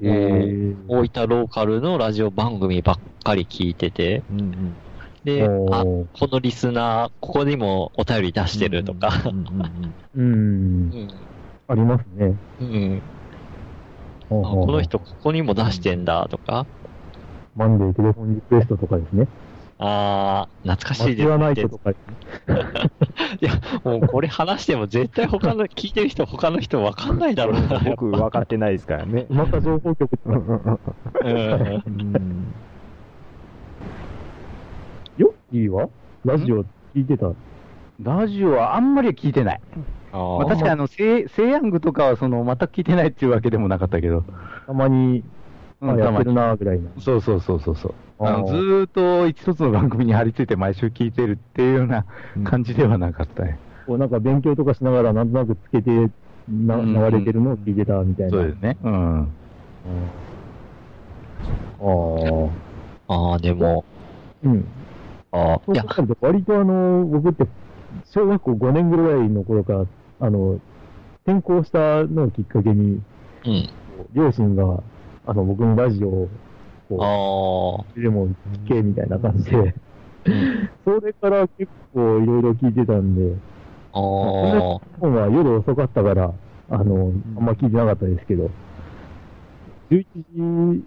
[0.00, 4.76] えー、大分ローカルのラジオ番組ばっかり聞いてて、うんうん。
[5.24, 9.32] で、あ、このリスナー、ここにもお便り出してるとか、あ
[11.74, 12.36] りますね。
[14.28, 16.66] この人ここにも出してんだとか、
[17.56, 19.26] マンデーテレフォンリクエストとかですね。
[19.78, 21.90] あー、懐かしいです間違わないととか。
[21.90, 21.94] い
[23.40, 23.52] や、
[23.84, 27.80] もうこれ話しても絶対他の、聞いてる人他の人わかんないだろうな。
[27.80, 29.26] 僕分かってないですからね。
[29.28, 30.10] また情報局。
[30.24, 30.38] うんう
[31.28, 32.54] ん
[35.18, 35.88] ヨッキーは
[36.24, 37.32] ラジオ聞いてた？
[38.02, 39.60] ラジオはあんまり聞いてない。
[40.12, 44.24] あまあ、ー確かにあの、セイセイヤングとかはその、全く聞いてないっていうわけでもなかったけど。
[44.66, 45.22] たまに、
[45.80, 46.90] うんあやってるたまなぐらいな。
[46.94, 47.94] にそうそうそうそうそう。
[48.18, 52.06] あのずーっと一つの番組に張り付いて毎週聞いてるっていうような
[52.44, 53.58] 感じではなかったね。
[53.86, 55.90] こうなんか勉強とかしながらなんとなくつけて
[56.48, 58.30] なうん流れてるのを聞いてたみたいな。
[58.30, 58.76] そうですね。
[58.82, 59.28] うん。
[61.78, 61.86] あ
[63.08, 63.14] あ。
[63.14, 63.84] ああ、でも、
[64.42, 64.64] うん。
[65.32, 65.84] ああ、いや
[66.20, 67.46] 割とあの、僕って、
[68.04, 69.84] 小学校5年ぐらいの頃から、
[70.20, 70.58] あの、
[71.24, 73.00] 転校したのをきっかけに、
[73.44, 73.68] うん。
[74.14, 74.82] 両親が、
[75.26, 76.28] あの、僕のラジオを、
[76.88, 77.10] こ
[77.94, 78.34] あう、でも聞
[78.68, 79.74] け、みたいな感じで、
[80.84, 83.36] それから結構いろいろ聞いてたんで、
[83.92, 86.32] あ、あは夜遅かったから、
[86.70, 88.50] あの、あんま聞いてなかったですけど、
[89.90, 90.84] 11時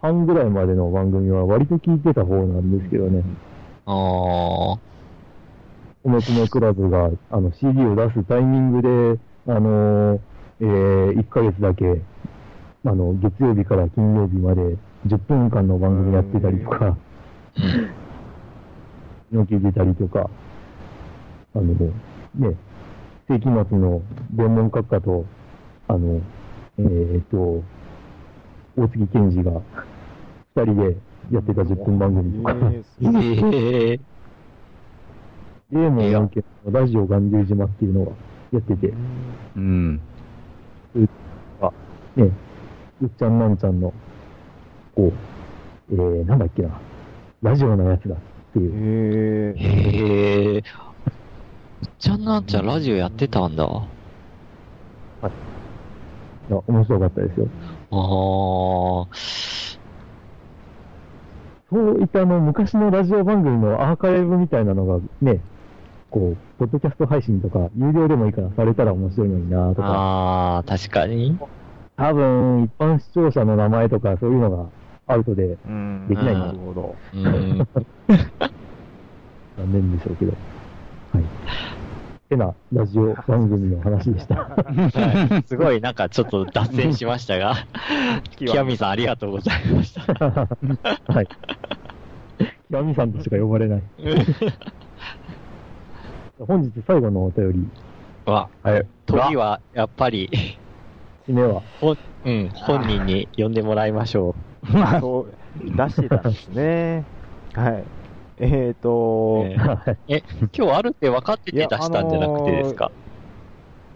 [0.00, 3.22] 半ぐらいまでの番組は割と聞いてた方なんですけどね。
[3.86, 4.78] ああ、
[6.04, 10.20] おめつめクラブが、あの、CD を出すタイミングで、あの、
[10.60, 12.02] えー、1ヶ月だけ、
[12.84, 16.96] あの、月曜日から金曜日まで10分間の番組やってたりとか、
[19.32, 20.30] の聞いてたりとか、
[21.54, 21.74] あの、
[22.34, 22.56] ね、
[23.28, 25.24] 世紀末の伝聞閣下と、
[25.88, 26.20] あの、
[26.78, 27.64] えーっと、
[28.76, 29.60] 大杉健二が
[30.56, 30.96] 二人で
[31.30, 34.00] やってた10分番組とか、えー
[35.72, 38.12] ゲームのけラジオ巌流島っていうのが
[38.52, 38.92] やってて、
[39.56, 40.00] うん。
[41.62, 41.72] あ、
[42.14, 42.30] ね、
[43.00, 43.94] うっちゃんなんちゃんの、
[44.94, 45.12] こ
[45.90, 46.80] う、えー、なんだっけな、
[47.42, 48.18] ラジオのやつだっ
[48.52, 48.72] ていう。
[48.74, 50.62] えーへえ。
[51.98, 53.64] ちゃんなんちゃんラジオやってたんだ。
[55.22, 55.30] あい
[56.52, 57.48] や面白かったですよ。
[57.92, 59.06] あ、
[61.70, 65.40] そういったあの、昔のラジオ番組のアーカイブみたいなのがね、
[66.10, 71.38] こう、ポッドキャスト配信とか、有料でもいいからされたら面白いのになとか、ああ、確かに。
[71.96, 74.66] 多分、一般視聴者の名前とか、そういうのが
[75.06, 76.96] アウトでうんできないななるほど。
[77.14, 77.68] うん。
[79.58, 80.32] 残念でしょうけど。
[81.12, 81.24] はい。
[82.32, 84.34] てな、ラジオ番組の話でした。
[84.36, 87.54] はいすごいなんかちょっと脱線しましたが、
[88.36, 90.02] 極みさんありがとうございました。
[91.12, 91.28] はい。
[92.70, 93.82] 極みさんとしか呼ばれない。
[96.38, 97.68] 本日最後のお便り、
[98.24, 98.86] わ、はい。
[99.06, 100.30] 時はやっぱり、
[101.28, 101.62] 締めは、
[102.24, 104.34] うん、本人に呼んでもらいましょ
[105.00, 105.32] そう、
[105.64, 107.04] 出してたんですね。
[107.54, 107.84] はい。
[108.38, 109.98] えっ、ー、と、えう。
[110.08, 110.22] え、
[110.56, 112.90] 今日あるって分かってて出したんじゃなくてですか、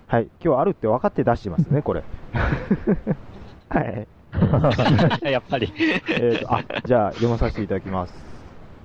[0.06, 0.28] はい。
[0.44, 2.02] 今日あるって分かって出してますね、これ。
[3.68, 4.06] はい。
[5.30, 5.72] やっぱり。
[5.76, 8.26] えーと、あ、じゃあ読まさせていただきます。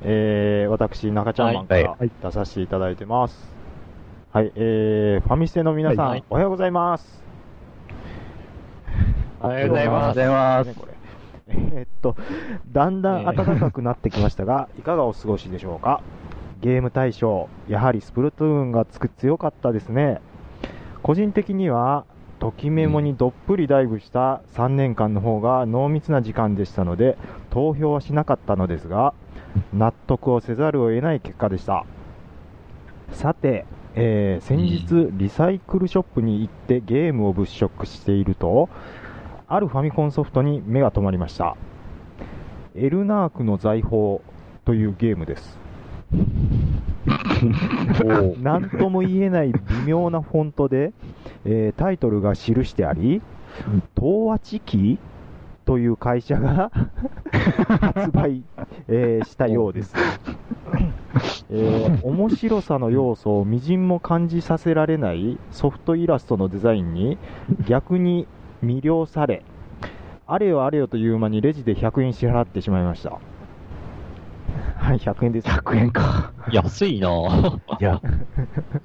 [0.03, 3.51] えー、私、中ちゃんマンからはい出させていただいてます。
[4.31, 7.30] はい、えー、ファミステの皆さん、はいおはようございます。
[9.43, 10.07] おはようございおはようます。
[10.09, 10.93] ございますねこれ
[11.47, 12.15] えーっと、
[12.71, 16.01] だんだん暖かくなってきましたが、 いかがお過ごしでしょうか？
[16.61, 20.21] ゲーム大賞、やはりスプルトゥーンがつく強かったですね。
[21.01, 22.05] 個人的には、
[22.39, 27.17] ときメモにどっぷりダイブした3年間の方が濃密な時間でしたので、
[27.49, 29.13] 投票はしなかったのですが、
[29.73, 31.85] 納得をせざるを得ない結果でした。
[33.11, 33.65] さて、
[33.95, 38.69] えー先日、リサイクルショップに行ってゲームを物色していると、
[39.53, 41.57] あるファミコンソフトに目が留まりました。
[42.73, 44.19] エルナークの財宝
[44.63, 45.59] というゲームです。
[48.41, 50.93] なんとも言えない微妙なフォントで、
[51.43, 53.21] えータイトルが記してあり、
[53.97, 54.97] 東和チキ
[55.65, 56.71] という会社が
[57.93, 58.43] 発売、
[58.87, 59.93] えーしたようです。
[61.51, 67.17] えー面白さの要素をみじんも感じさせられないソフトイラストのデザインに
[67.67, 68.27] 逆に
[68.63, 69.43] 魅了され、
[70.27, 73.19] あれよあれよという間にレジで100円支払ってしまいました。
[74.75, 75.47] はい、100円です。
[75.47, 76.33] 100円か。
[76.51, 77.59] 安いなぁ。
[77.79, 78.01] いや、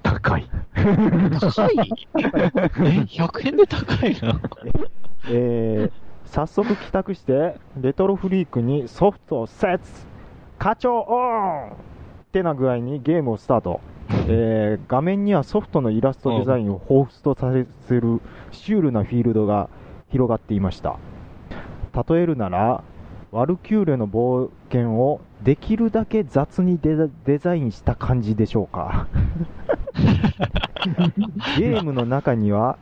[0.02, 0.48] 高い。
[1.40, 1.96] 高い？
[2.84, 4.40] え、100円で高いな。
[5.26, 5.92] えー
[6.26, 10.08] 早速帰宅して、レトロフリークにソフトセツ
[10.58, 11.74] 課長オンっ
[12.32, 13.80] てな具合にゲームをスタート。
[14.28, 17.52] えー画面にはソフトのイラストデザインを彷彿とさ
[17.88, 18.20] せる
[18.52, 19.68] シュールなフィールドが
[20.10, 20.98] 広がっていました。
[22.08, 22.84] 例えるなら、
[23.32, 29.08] ワルキューレの冒険をできるだけ雑にデザインした感じでしょうか。
[31.58, 32.78] ゲームの中には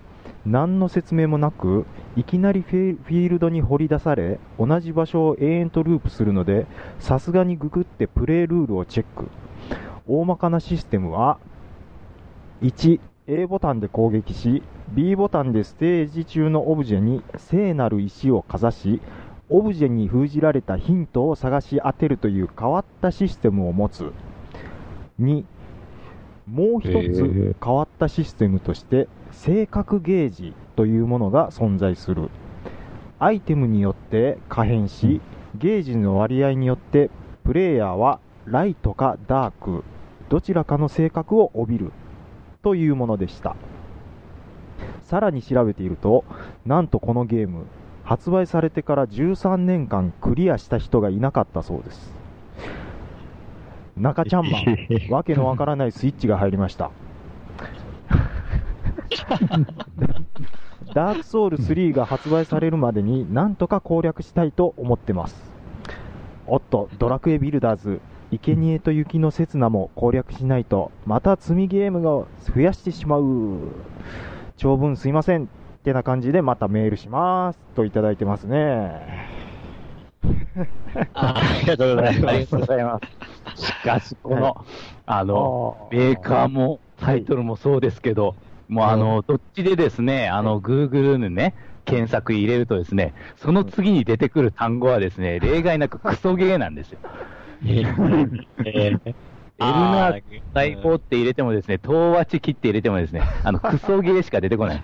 [0.46, 6.66] 何の説明もなく、いきなりフィールドに掘り出され、同じ場所を永遠とループするので、
[6.98, 9.28] さすがにググってプレイルールをチェック。
[10.06, 11.38] 大まかなシステムは、
[12.62, 19.00] 1、A ボタンで攻撃し、B ボタンでステージ中のオブジェに聖なる石をかざし、
[19.48, 24.12] オブジェに封じられたヒントを探し当てるという変わったシステムを持つ。
[25.20, 25.44] 2、
[26.46, 32.28] もう一へつー変わったシステムとして、性格ゲージというものが存在する。
[33.18, 35.22] アイテムによって可変し、
[35.56, 37.10] ゲージの割合によって、
[37.42, 39.82] プレイヤーはライトかダーク、
[40.28, 41.92] どちらかの性格を帯びる
[42.62, 43.56] というものでした。
[45.02, 46.24] さらに調べていると、
[46.64, 47.66] なんとこのゲーム、
[48.04, 52.12] 発売されてから13年間クリアした人がいなかったそうです。
[53.96, 54.64] 中ちゃんマン、
[55.12, 56.90] わけのわからないスイッチが入りました。
[60.94, 65.52] ダークソウル3が発売されるまでになんとか攻略したいと思ってます。
[66.46, 68.00] おっと、ドラクエビルダーズ、
[68.38, 73.58] 生贄と雪の刹那も攻略しないと、また積みゲームが増やしてしまう。
[74.56, 75.44] 長文すいません。
[75.44, 75.46] っ
[75.84, 77.58] てな感じでまたメールします。
[77.74, 79.28] といただいてますね。
[81.12, 82.28] あありがとうございます。
[82.28, 83.00] ありがとうございま
[83.56, 83.66] す。
[83.66, 84.64] しかし、この、
[85.06, 88.34] あの、メーカーもタイトルもそうですけど、
[88.68, 91.54] もうあの、どっちでですね、あの、Google のね、
[91.84, 96.98] 検索入れるとですね、その次に出てくる単語はですね、 例外なくクソゲーなんですよ。
[97.64, 99.14] えー
[99.56, 104.82] エルナーク細胞って入れてもですね、東和チキって入れてもですね、あの、クソゲーしか出てこない。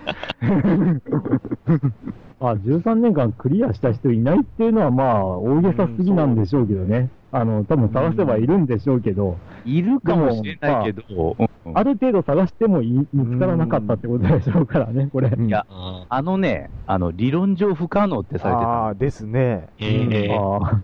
[2.39, 7.09] ま あ、13年間クリアした人いないっていうのは、まあ、大げさすぎなんでしょうけどね。
[7.33, 15.29] あの、多分探せばいるんでしょうけど、いるかもしれないけど、うんある程度探してもい見つからなかったってことでしょうからね、これ。
[15.29, 18.67] いや、ああのね、あの、理論上不可能ってされてた。
[18.67, 19.69] ああ、ですね。
[19.79, 20.81] ーえーあ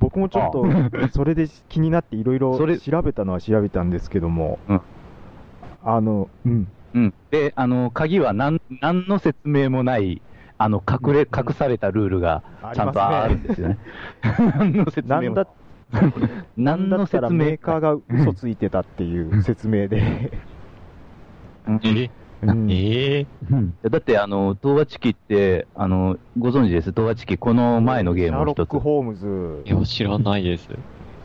[0.00, 0.64] 僕もちょっと、
[1.12, 2.78] それで気になっていろいろそれ。
[2.78, 4.80] 調べたのは調べたんですけども、うん。
[5.84, 6.66] あの、うん。
[6.94, 7.14] うん。
[7.30, 10.20] で、あの、鍵は何、何の説明もない、
[10.58, 12.42] あの、隠れ、隠されたルールが、
[12.74, 13.78] ちゃんとあるんですよね。
[14.58, 15.22] 何の説明も。
[15.22, 15.46] なんだ、
[16.56, 20.32] 何のだったら説明メーカーが嘘ついてたっていう説明で、
[21.66, 21.80] うん
[22.42, 22.70] えうん。
[22.70, 23.74] えうん。
[23.82, 26.90] だって、あの、東和チキって、あの、ご存知です？
[26.90, 28.56] 東和チキ、この前のゲームを一つ。
[28.56, 28.78] シャーロック・。
[28.80, 29.62] ホームズ。
[29.64, 30.68] い、や、知らないです。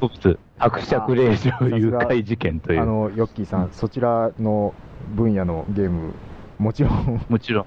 [0.01, 2.81] 一つ、伯爵令嬢あ誘拐事件という。
[2.81, 4.73] あの、ヨッキーさん、そちらの
[5.15, 6.13] 分野のゲーム、
[6.59, 7.65] もちろん、もちろん、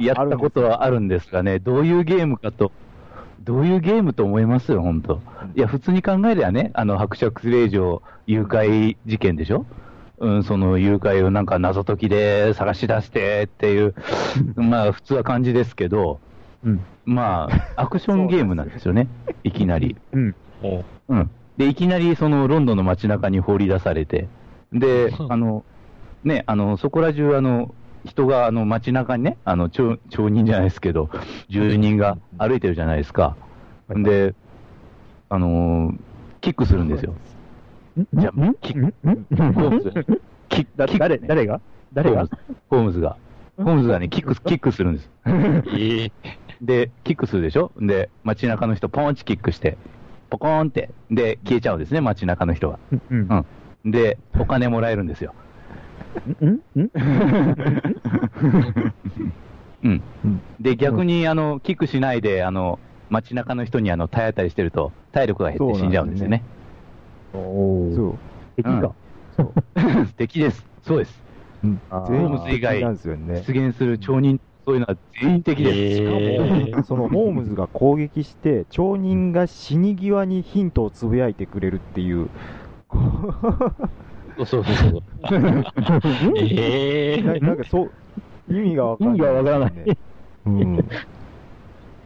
[0.00, 2.72] やったことはあるんですがね、どういうゲームかと、
[3.44, 5.20] どういうゲームと思いますよ、本当。
[5.54, 9.58] いや、普通に考えりゃね、あの、伯爵令嬢誘拐事件でしょ？
[9.58, 9.66] うん、
[10.44, 13.94] その誘拐をなんか謎解きで探し出してっていう、
[14.56, 16.20] まあ、普通は感じですけど、
[16.64, 19.08] うんまあ、アクションゲームなんですよね、
[19.44, 19.96] いきなり。
[20.12, 20.34] うん。
[20.62, 21.30] おうん。
[21.56, 24.28] で、いきなりそのロンドンの街中に放り出されて、
[24.72, 25.64] で、あの、
[26.24, 31.08] ね、あの、そこら中、あの、人が、あの、街中にね、あの、町、町人じゃないですけど、
[31.48, 33.36] 住人が歩いてるじゃないですか。
[33.88, 34.34] で、
[35.30, 35.98] あのー
[36.40, 37.14] キックするんですよ。
[38.14, 38.54] じゃあん？
[38.54, 38.82] キん？
[38.82, 38.86] ん？
[38.86, 38.92] ん。
[39.02, 39.92] ホームズ。
[40.48, 41.60] キック、だキック誰、誰が？
[41.92, 42.28] 誰が？
[42.70, 43.00] ホームズ。
[43.00, 43.16] が。
[43.56, 45.10] ホームズがね、キック、キックするんです。
[45.76, 46.12] ええ
[46.60, 47.72] で、キックするでしょ？
[47.80, 49.76] で、街中の人、ポンチキックして、
[50.30, 52.78] ポコーンって、で、消えちゃうんですね、街中の人が。
[53.10, 53.44] うん。
[53.84, 53.90] うん。
[53.90, 55.34] で、お金もらえるんですよ。
[56.42, 56.46] ん？
[56.46, 56.60] ん？
[56.82, 56.90] ん？
[59.84, 60.02] うん。
[60.60, 62.78] で、逆に、あの、キックしないで、あの、
[63.10, 66.42] 街中の人にあの体当たりしてると、体力が減って死んじゃうんですよね。
[67.94, 68.18] そう。
[68.56, 68.94] 敵か。
[70.16, 70.64] 敵です。
[70.82, 71.22] そうです。
[71.64, 72.80] うんあー全員ホームズ以外。
[73.46, 75.96] 出現する町人、そういうのは全員敵です。
[75.96, 82.28] しかもえーそのホームズが攻撃して、町人が死に際にヒントをつぶやいてくれるっていう、
[84.36, 85.02] そうそうそうそう。
[86.38, 89.98] えななんかそう、意味がわかんない、意味がわからない
[90.46, 90.76] うん。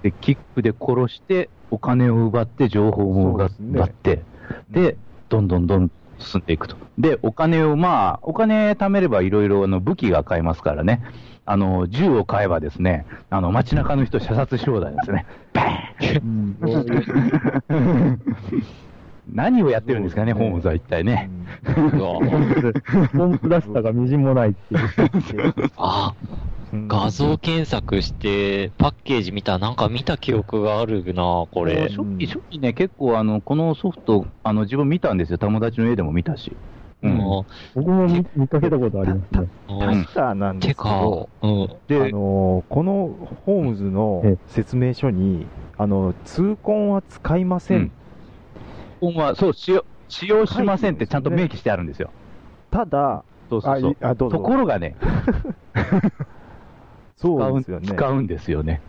[0.02, 3.46] で、キックで殺して、お金を奪って、情報も奪
[3.84, 4.22] って、
[4.70, 4.96] で、
[5.32, 6.76] どんどんどん進んでいくと。
[6.98, 11.02] で、お金を、まあ、お金貯めればいろいろの武器が買えますからね。
[11.46, 15.24] あの、銃を買えばですね、あの、街中の人射殺し放題ですね。
[15.54, 16.56] バーン
[19.32, 21.30] 何をやってるんですかね、ねホームズは一体ね。
[21.64, 25.54] ー、うわポンプらしさがみじんもないっていう。
[25.78, 26.12] あ、
[26.72, 31.88] 画像検索して、パッケージ見た、なんか見た記憶があるな、これ。
[31.90, 35.38] 初期、初期ね、結構、あの、このソフト、あの、自分見たんですよ。
[35.38, 36.56] 友達の家でも見たし。
[37.02, 37.16] うん。
[37.16, 39.50] も僕も見見かけたことありますね。
[39.68, 41.62] う、確かなんですけど、、うん。
[41.64, 43.08] あで、のーこの
[43.44, 45.46] ホームズのえ説明書に、
[45.76, 47.78] あの、痛恨は使いません。
[47.78, 47.92] うん
[49.36, 52.12] そう、使用、使用しませんってちゃんと明記してあるんですよ。
[52.70, 55.10] ただ、ところがね、使
[57.22, 57.86] そううんですよね。
[57.86, 58.80] 使うんですよね。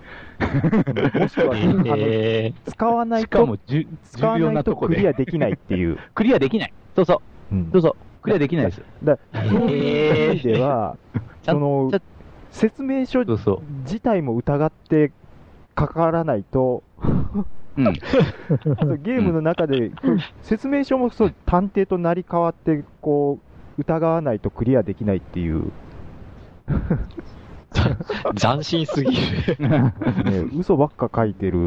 [1.13, 4.95] もしくは、あのえ使わないしかもと、じゅ使わ重要なとこで。
[4.95, 5.99] リアできないっていう。
[6.15, 6.73] クリアできない。
[6.95, 7.21] そうそ
[7.51, 7.55] う。
[7.55, 7.95] うんそうそう。
[8.23, 8.81] クリアできないです。
[9.03, 10.97] だそういう意味では、
[11.43, 11.91] その
[12.49, 13.61] 説明書そうそう。
[13.83, 15.11] 自体も疑って
[15.75, 16.83] かからないと、
[17.77, 17.93] うん。
[18.63, 23.39] そうゲームの中で、こう説明書もそう探偵と成り代わって、こ
[23.77, 26.79] う、疑わないとクリアできないっていう、ー、
[28.35, 29.69] 斬新すぎる。
[29.69, 29.93] ね、
[30.57, 31.59] 嘘ばっか書いてる。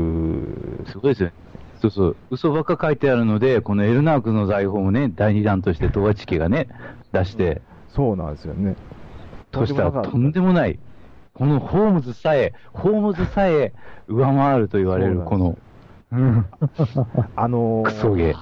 [0.86, 1.34] すごいですよね。
[1.80, 2.16] そうそう。
[2.30, 6.68] 嘘ばっか書いてあるので、このエルナークの財宝もね、第二弾として東和地家がね、
[7.12, 8.76] 出して、そうなんですよね。
[9.52, 10.78] そしたらとんでもない。
[11.34, 13.72] このホームズさえ、ホームズさえ
[14.09, 15.59] 上回ると言われる、この、
[16.12, 16.46] うん、
[17.36, 18.34] あのークソゲー。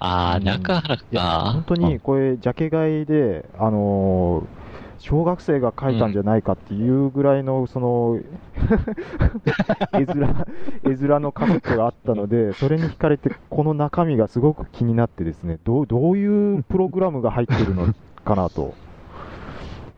[0.00, 1.64] あー、だからいやか本。
[1.64, 4.57] 当にこれ、ジャケ買いで、あのー
[4.98, 8.20] 小学生が書いたんじゃないかっていうぐらいの、その、
[9.94, 10.44] 絵面、
[10.84, 17.86] 絵面のカットがあったので、それに惹かれて、この中身がすごく気になってですね、どう、どういうプログラムが入ってるの
[18.24, 18.74] かなと。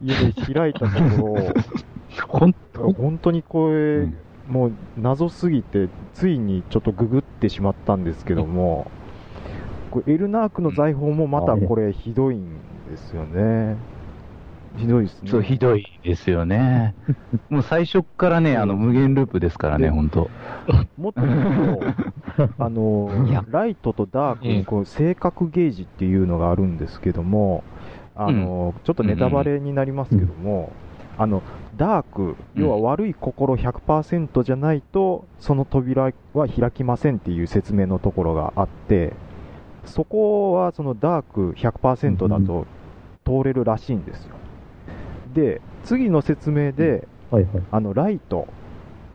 [0.03, 0.86] 家で開いたと
[1.22, 1.38] こ
[2.28, 4.16] 本ろ、本当にこれ、うん
[4.51, 8.90] もう謎すぎて、ついにちょっとググってしまったんですけども、
[9.92, 12.59] これエルナークの財宝もまたこれひどいん
[12.90, 13.76] ですよね。
[14.76, 15.30] ひどいですね。
[15.30, 16.94] そう、ひどいですよね。
[17.50, 20.30] もう最初からね、あの、無限ループですからね、で本当。
[20.96, 21.78] もっと言う
[22.36, 23.10] と、 あの
[23.50, 27.64] ライトとダークうんのこう性格ゲージっていうのがあるんですけども、
[28.14, 30.72] あの、ちょっとネタバレになりますけども、
[31.18, 31.42] あの、
[31.76, 39.14] ダーク、要は悪い心100%じゃないと、その扉は開きませんっていう説明のところがあって、
[39.84, 42.66] そこはそのダーク100%だと
[43.24, 44.36] 通れるらしいんですよ。
[45.35, 47.62] で、次の説明で、はいはい。
[47.70, 48.49] あの、ライト、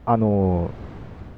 [0.05, 0.71] あの、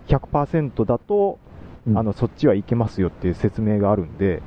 [0.07, 1.39] 100%だと、
[1.87, 4.41] うんあの、そっちはいけますよっていう説明があるんで、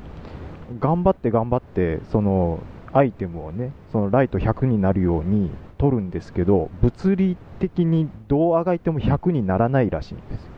[0.79, 2.59] 頑張って頑張って、その、
[2.93, 10.51] アイテムをね、そのライト100になるように取るんですけど、物理的にどうあがいても100にならないらしいんですよ。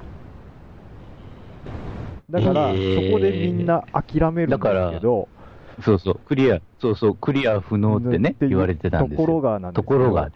[2.29, 5.27] だから、へーそこでみんな諦めるんですけど、
[5.81, 9.41] そうそう、クリア、そうそう、クリア不能ってね、言われてたんですところよ。
[9.41, 10.29] がなんですところが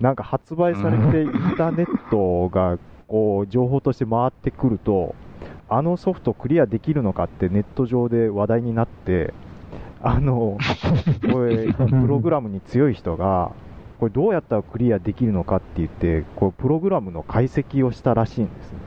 [0.00, 5.14] なんか発売されて、インターネットがこう情報として回ってくると、
[5.68, 9.32] あのソフトクリアできるのかってネット上で話題になって、
[10.02, 10.58] あの、
[11.32, 13.52] これ、プログラムに強い人が、
[14.00, 18.78] これどうやったらクリアできるのかって言って、こうプログラムの解析をしたらしいんですね。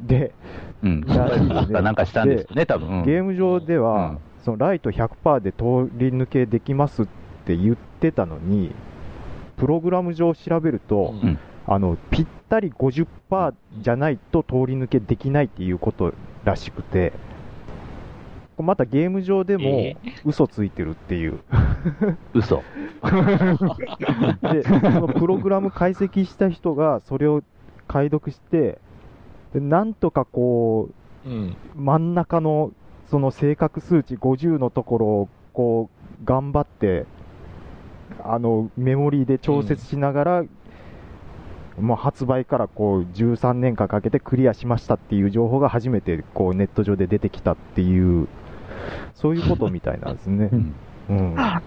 [0.00, 0.34] で、
[0.82, 1.00] うん。
[1.70, 3.04] なんかしたんですよね、多分。
[3.04, 7.06] ゲーム上では、うんそのライト100%で通り抜けできますっ
[7.44, 8.72] て言ってたのに、
[9.56, 17.12] プログラム上調べると、うんあのぴったり50%じゃないと通り抜けできないっていうことらしくて、
[18.58, 21.38] またゲーム上でもえ嘘ついてるっていう、
[22.34, 22.62] 嘘。
[24.52, 27.42] でそのプログラム解析した人がそれを
[27.86, 28.78] 解読して、
[29.54, 30.88] でなんとかこ
[31.24, 31.56] う、うん。
[31.76, 32.72] 真ん中の
[33.10, 35.90] その正確数値50のところをこ
[36.22, 37.06] う頑張って
[38.22, 40.44] あのメモリーで調節しながら
[41.78, 48.28] もう発売からこう13年間かけてクリアしましたっていう情報が初めてこうネット上で出てきたっていう、
[49.14, 50.50] そういうことみたいなんですね。
[50.52, 50.74] うん
[51.08, 51.34] うん。
[51.34, 51.36] うん。
[51.42, 51.62] あ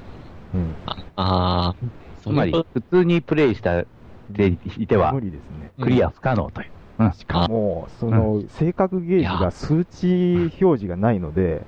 [1.15, 1.75] あ、
[2.21, 3.85] つまり、普通にプレイした
[4.29, 5.71] でいては無、理ですね。
[5.81, 6.71] クリア不可能という。
[6.99, 11.61] うんしかも、その、正確ゲージが数値表示がないので、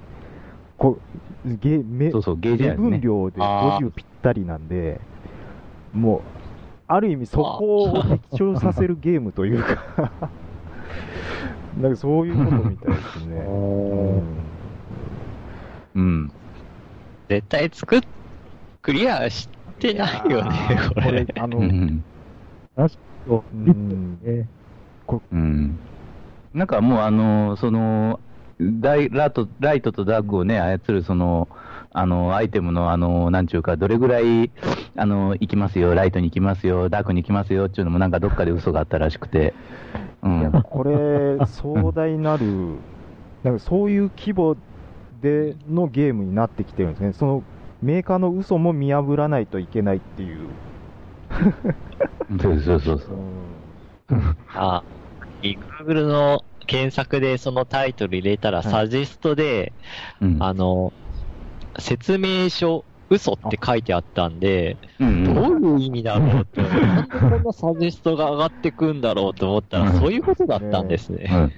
[0.78, 0.97] こ
[1.45, 2.69] う、ゲめそうそう、ゲージね。
[2.71, 4.99] 分量であー50ぴったりなんで、
[5.93, 6.21] もう、
[6.88, 9.78] ある意味そこを適調させるゲームというか、
[11.82, 13.45] なんかそういうことみたいですね。
[15.95, 16.32] うんうん。
[17.30, 18.01] 絶対作っ、
[18.82, 19.49] クリアし
[19.80, 20.51] てないよね、
[20.89, 22.03] ここれれ。、あの、うん。
[22.78, 22.86] そ
[23.28, 24.47] うう、リッんトね。
[25.32, 25.80] うん。
[26.53, 28.20] なんかもう、あの、その、
[28.60, 31.49] ダイラトライトとダークをね、操る、その、
[31.91, 34.51] あの、アイテムの、あの、なんちゅうか、どれぐらい、
[34.95, 39.53] あの、行きますよ、ライトに行きますよ、ダークに行きますよっていうのも、なんかどっかで嘘があったらしくて。
[40.24, 40.39] うん。
[40.39, 42.45] いやこれ、壮大なる、
[43.43, 44.56] なんかそういう規模
[45.22, 47.14] でのゲームになってきてるんですね。
[47.14, 47.43] その
[47.82, 50.47] メーカーの嘘も見破らないといけないっていう。
[52.41, 53.18] そうそうそうそう。
[54.56, 54.84] あ、
[55.80, 59.72] Google の検索でそのタイトル入れたら、はいサジェストで、
[60.22, 60.38] うん。
[60.41, 60.91] あの、
[61.80, 71.26] 説明書、嘘って書いてあったんで、うんどういう意味だろうって、なんでこんなサジェストが上がってくんだろうと思ったら、うんそういうことだったんですうね。
[71.26, 71.52] ん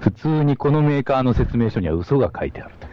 [0.00, 2.86] 普通にこのメーカーの説明書には嘘が書いてあると。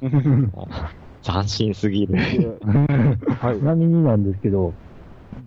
[1.22, 2.14] 斬新すぎる。
[3.40, 3.62] はいち。
[3.62, 4.72] なみになんですけど、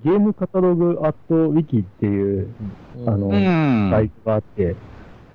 [0.04, 2.48] ゲームカタログアットウィキっていう、
[3.06, 3.92] あの、ん。
[3.92, 4.76] サイトがあって、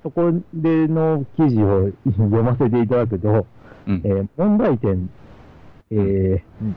[0.03, 3.47] そこでの記事を読ませていただくと、
[3.87, 4.01] うん。
[4.03, 5.09] えー問題点、
[5.91, 6.75] えーうん。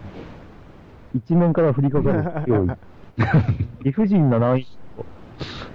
[1.15, 2.77] 一面から降りかかる勢い、
[3.85, 5.05] 理不尽な難易度、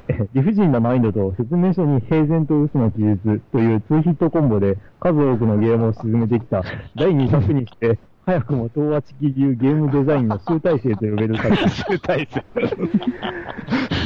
[0.09, 6.63] え ー理不尽な難易度と説明書に平然と嘘の記述というツーヒットコンボで数多くのゲームを進めてきた。
[6.95, 11.69] 第2作にして、早くも東亜地気流ゲームデザインの集大成と呼べる作品。
[11.69, 12.43] 集大成。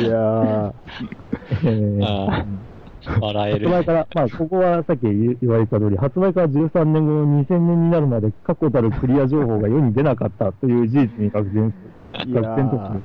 [0.01, 0.73] いやー、
[1.63, 2.45] えー
[3.21, 3.69] 笑える。
[3.69, 11.73] 発売から、まあ、ここはさっき言われた通り、発売から13年後の2000年になるまで確固たるクリア情報が世に出なかったという事実に確然
[12.23, 13.01] すいや確然とする。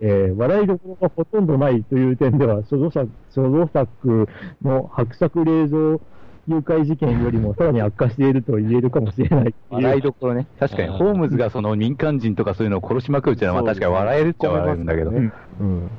[0.00, 4.28] えー笑いどころがほとんどないという点では、所蔵作所蔵作
[4.62, 6.00] の伯爵令状
[6.48, 10.46] 誘拐事件よりもさらに悪化していると言えるかもしれない笑いどころね。
[10.58, 15.10] 確かに、ホームズがその民間人とかそういうのを殺しまくるっていうのは、まあ確かに笑えるっちゃ笑えるんだけど。
[15.10, 15.32] うん。
[15.60, 15.90] うん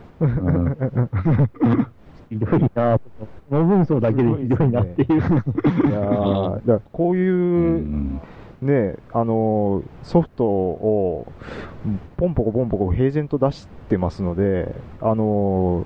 [2.30, 5.18] ひどいなこの文章だけでひどいなっていう。
[6.66, 8.22] いやこういうう、ん
[8.62, 11.32] ね、あのーソフトを
[12.18, 15.86] ポンポコポンポコ平然と出してますので、あの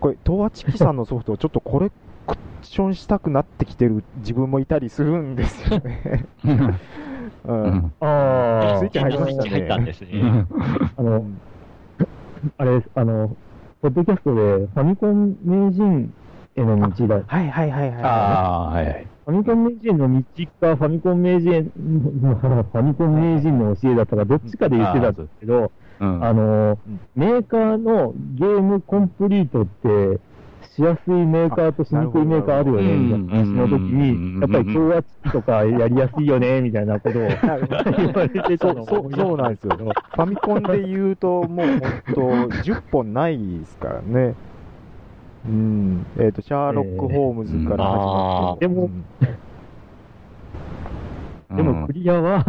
[0.00, 1.90] これ、東亜チキさんのソフトをちょっとコレ
[2.34, 6.26] クションしたくなってきてる自分もいたりするんですよね。
[6.44, 6.48] う
[7.52, 10.46] うんんあスイッチ入りましたね入ったんですね。
[10.96, 11.24] あの、
[12.58, 13.36] あれ、あの、
[13.82, 16.12] ポッドキャストでファミコン名人
[16.56, 17.22] への道だ。
[17.26, 18.02] はいはいはいはい。
[18.02, 19.06] ああ、はいはい。
[19.26, 20.24] ファミコン名人の道
[20.60, 26.78] か、ファミコン名人、ファミコン名人の教えだったか、どっちかで言ってたんですけど、うんあの、
[27.14, 30.20] メーカーのゲームコンプリートって、
[30.76, 37.28] しやすいメーカーとしにくいメーカーあるよね、あみたいな話の時に、やっぱり共和チキとかやりやすいよね、みたいなことを言
[38.12, 39.76] われてたのをそうそうなんですよ。
[39.76, 41.80] ファミコンで言うと、もう本
[42.14, 42.20] 当、
[42.62, 44.34] 10本ないですからね。
[45.46, 46.06] うん。
[46.18, 48.64] えっ、と、シャーロック・ホームズから始まって。
[48.64, 49.04] えーでもうん
[51.56, 52.44] でもクリアは、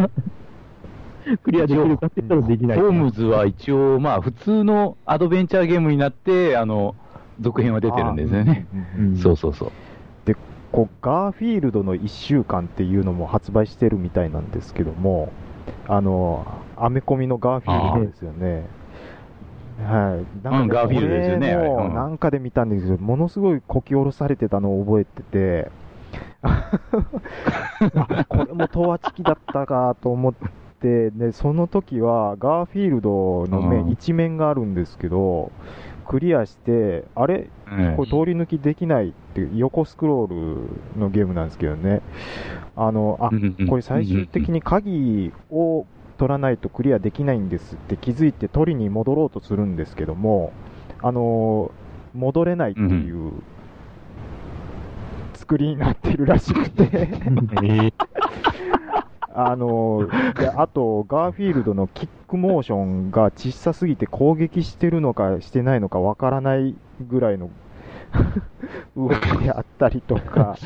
[1.42, 2.78] クリアできるかって言ったらできない。
[2.78, 6.94] ホームズは一応、まあ、普通のアドベンチャーゲームになって、あの、
[7.40, 8.66] 続編は出てるんですよね。
[8.72, 9.72] うんうんそうそうそう。
[10.72, 15.30] こうガーフィールドの1週間っていうのも発売してるみたいなんですけども、
[15.86, 18.64] あの、アメコミのガーフィールドですよね。
[19.84, 20.44] はい。
[20.44, 25.70] なんかねうんガーフィールドですよねうんなんかで見たんですけど、ものすごいこき下ろされてたのを覚えてて、
[26.42, 30.34] あこれも東亜チキだったかと思っ
[30.80, 35.52] て、で、その時はガーフィールドの面、うん一面があるんですけど、
[36.02, 37.48] クリアして、あれ？
[37.70, 40.28] うんこれ通り抜きできないっていう横スクロー
[40.96, 42.02] ルのゲームなんですけどね。
[42.76, 43.30] あの、あ、
[43.66, 45.86] これ最終的に鍵を
[46.18, 50.52] 取らないとクリアできないんですって気づいて取りに戻ろうとするんですけども、
[51.00, 51.70] あの、
[52.14, 53.32] 戻れないっていう
[55.34, 57.08] 作りになってるらしくて、
[59.34, 60.08] あの、
[60.38, 66.74] であと、ガーフィールドのキックモーションが小さすぎて攻撃してるのかしてないのかわからない
[67.08, 67.50] ぐらいの
[68.96, 70.56] 動きであったりとか、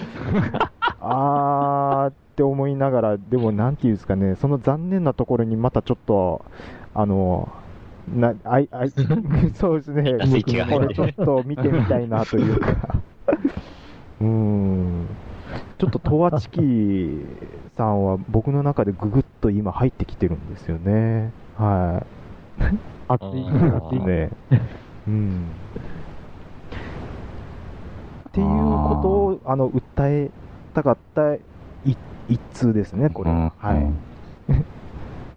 [1.00, 6.44] あーって思いながら、でもなんていうんですかね、その残念なところにまたちょっと、
[6.94, 7.48] あの、
[8.08, 8.90] な、あい、あい、
[9.54, 10.02] そうですね。
[10.26, 13.02] スイッチが入ってちょっと見てみたいなというか。
[14.20, 15.06] うーん。
[15.78, 16.60] ちょっとトワチキ
[17.76, 21.32] さんは僕の中でググッと今入ってきてるんですよね。
[21.56, 22.02] は
[22.58, 22.62] い。
[23.08, 24.00] 熱い、あ熱い。
[24.00, 24.30] ね。
[25.06, 25.46] うん。
[28.28, 30.30] っていうことを、あの、訴え
[30.74, 31.40] たかったい
[32.28, 33.52] 一通ですね、これは。
[33.58, 33.86] はい。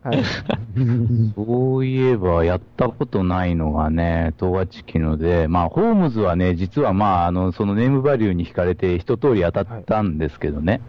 [0.10, 0.24] はい。
[1.36, 10.82] そういえば、やったことないのがね、東和チキので、まあ、ホームズはね、実はまあ、あの、そのネームバリューに惹かれて一通り当たったんですけどね。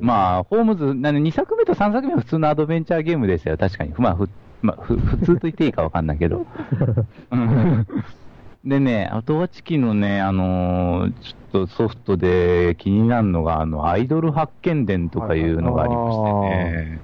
[0.00, 3.92] まあ、ホームズ、な2作目と3作目は普通のアドベンチャーゲームでしたよ、確かに。
[3.98, 4.28] まあ、ふ
[4.62, 6.46] まあ、ふ普通と言っていいかわかんないけど。
[8.64, 11.12] うんでね、あとはチキのね、あのー
[11.50, 17.00] ちょっとソフトで気になるのが、あの、アイドル発見伝とかいうのがありましてね。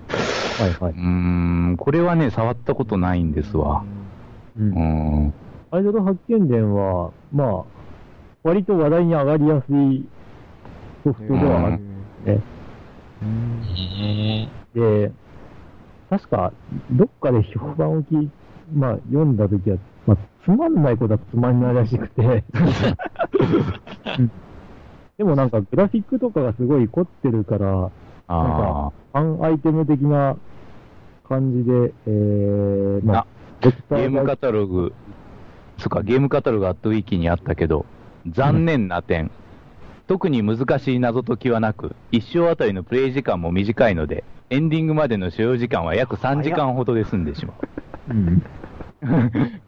[0.59, 1.01] はいはいうー
[1.73, 3.85] ん、これはね、触ったことないんですわ。
[4.59, 4.63] う。
[4.63, 5.35] うんん。
[5.71, 7.65] アイドル発見伝は、まあ、
[8.43, 10.05] 割と話題に上がりやすい
[11.05, 11.79] ソフトではある。
[11.79, 12.41] ね
[14.75, 15.13] へで、
[16.11, 16.53] 確か、
[16.93, 18.31] どっかで評判を聞い、
[18.73, 22.45] まあ、読んだときは、まあ、つまんないことはつまんないらしくて、
[24.19, 24.31] う ん
[25.17, 27.91] でもなんかグラフィックとかがすごい凝ってるから、
[28.27, 30.37] あファンアイテム的な
[31.29, 33.27] 感じで、えー、まあ、
[33.61, 34.93] ゲームカタログ、
[35.79, 37.87] つうか、ゲームカタログアットウィキにあったけど、
[38.29, 39.31] 残念な点。
[40.07, 47.57] 特に難しい謎解きはなく、一生あたりのプレイ時間も短いので、エンディングまでの所要時間は約3時間ほどで済んでしまう。
[48.11, 48.43] うん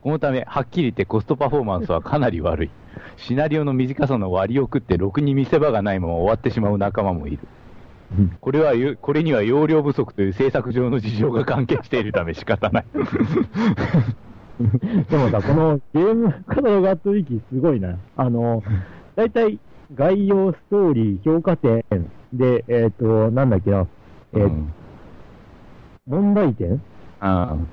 [0.01, 2.71] このため、はっきり言ってコストパフォーマンスはかなり悪い。
[3.19, 7.41] シナリオの短さの割を食って、ろくに見せ場がないまま終わってしまう仲間もいる。
[8.19, 12.87] うんこれはよ、これには容量不足という制作上の事情が関係しているため仕方ない。
[15.11, 17.99] でもさ、このゲームカタログアットウィキすごいな。
[18.17, 18.63] あの、
[19.17, 19.59] 大体
[19.95, 21.85] 概要、ストーリー、評価点
[22.33, 23.87] で、えっ、と、なんだっけな、
[24.33, 24.73] えーうん
[26.07, 26.71] 問題点？
[26.71, 26.75] う
[27.27, 27.69] ん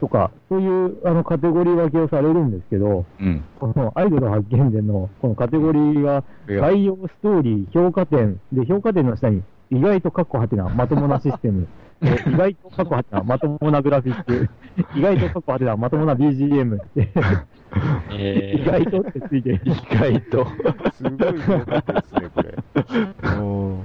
[0.00, 3.44] とか、そういうあのカテゴリー分けをされるんですけど、うん。
[3.58, 11.66] このアイドル発見伝のこのカテゴリーが、概要、ストーリー、評価点、で、評価点の下に、意外とカッコはてな、まともなシステム、
[12.02, 14.48] えー意外とカッコはてな、まともなグラフィック、
[14.96, 17.08] 意外とカッコはてな、まともな BGM って、
[18.12, 19.60] え意外とってついてる。
[19.64, 20.46] 意外と。
[20.92, 22.54] すごい良かったですね、これ。
[23.38, 23.78] うん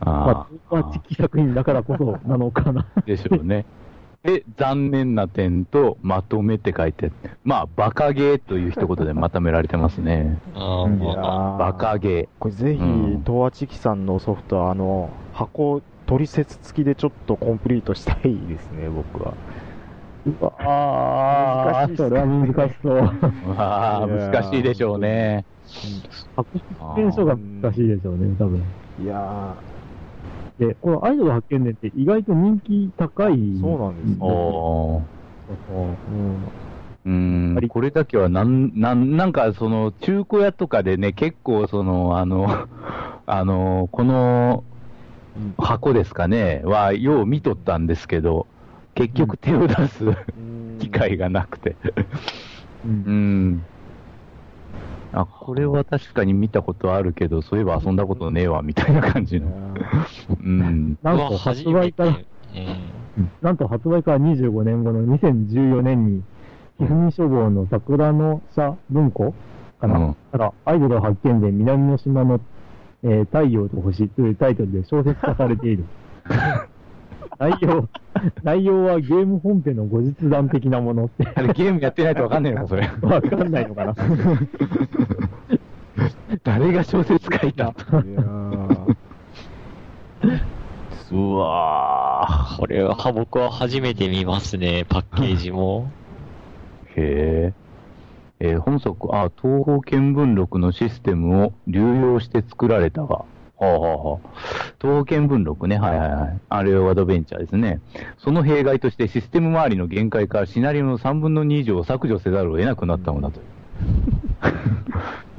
[0.00, 2.86] まああ、ここはチキ作品だからこそなのかな。
[2.94, 3.64] あ、でしょうね。
[4.24, 7.12] で、残念な点と、まとめって書いて、
[7.44, 10.38] まあ、バカゲーという一言でまとめられてますね。
[10.54, 19.34] あうんいやーーバカゲこれぜひ、うん東和チキさんのソフトは、あの、箱、取説付きでちょっとコンプリートしたいですね、僕は。
[20.62, 22.98] ああ、難しいっすねそれは難しそう。
[22.98, 23.54] ー。
[23.58, 25.44] ああ、難しいでしょうね。
[26.34, 26.48] 発
[26.96, 28.62] 見書が難しいでしょうね、多分。
[29.02, 29.73] いやで、
[30.80, 33.34] このアイドル発見伝って意外と人気高い。
[33.34, 34.16] ー、そうなんですね。
[34.20, 36.64] うん
[37.06, 37.12] うー
[37.64, 42.66] ん、これだけはなん、なん、なんかその中古屋とかでね、結構その、あの、
[43.26, 44.64] あの、この
[45.58, 48.46] 箱ですかね、は、よう見とったんですけど、
[48.94, 50.04] 結局手を出す
[50.78, 51.76] 機会がなくて。
[52.84, 52.88] う。
[52.88, 53.64] うんん。
[55.16, 59.46] あ、これは確かに見たことあるけど、そういえば遊んだことねえわ、みたいな感じの。
[60.42, 60.98] うん。
[61.02, 62.18] なんと発売から、
[63.40, 66.22] なんと発売から25年後の2014年に、
[66.78, 69.34] ひふみ書房の桜の社文庫
[69.80, 72.40] かな、うんから、アイドル発見で南の島の、
[73.04, 75.84] えー太陽と星というタイトルで小説化されている。
[77.38, 77.88] 内容、
[78.42, 82.90] 内容はゲーム本編の後日談的なものって、あれゲームやってないとわかんないのか、それ。
[83.02, 83.94] わかんないのかな。
[86.42, 87.64] 誰が小説書いた？
[87.64, 88.94] いやー
[91.12, 92.58] うわー。
[92.58, 95.90] これは僕は初めて見ますね、パッケージも。
[96.96, 97.64] へえ。
[98.40, 103.24] えー本作、あ、東方見聞録のシステムを流用して作られたが。
[103.58, 104.28] はあ、はあはあ、
[104.80, 106.40] 東方見聞録ね、はいはいはい。
[106.48, 107.80] あれはアドベンチャーですね。
[108.18, 113.40] その弊害としてシステム周りの限界からシナリオの3分の2以上を削除せざるを得なくなったのだと。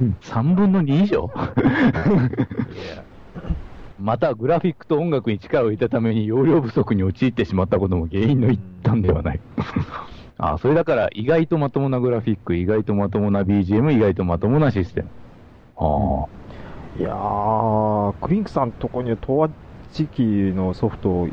[0.22, 1.30] 3分の2以上？
[3.98, 9.40] またグラフィックと音楽に力を入れたために容量不足に陥ってしまったことも原因の一端ではない。
[10.38, 15.08] あそれだから意外とまともなグラフィック、意外とまともな BGM、意外とまともなシステム。
[15.78, 16.26] あ
[16.98, 19.54] いやー、クリンクさんとこには東亜
[19.92, 21.32] 時期のソフト、い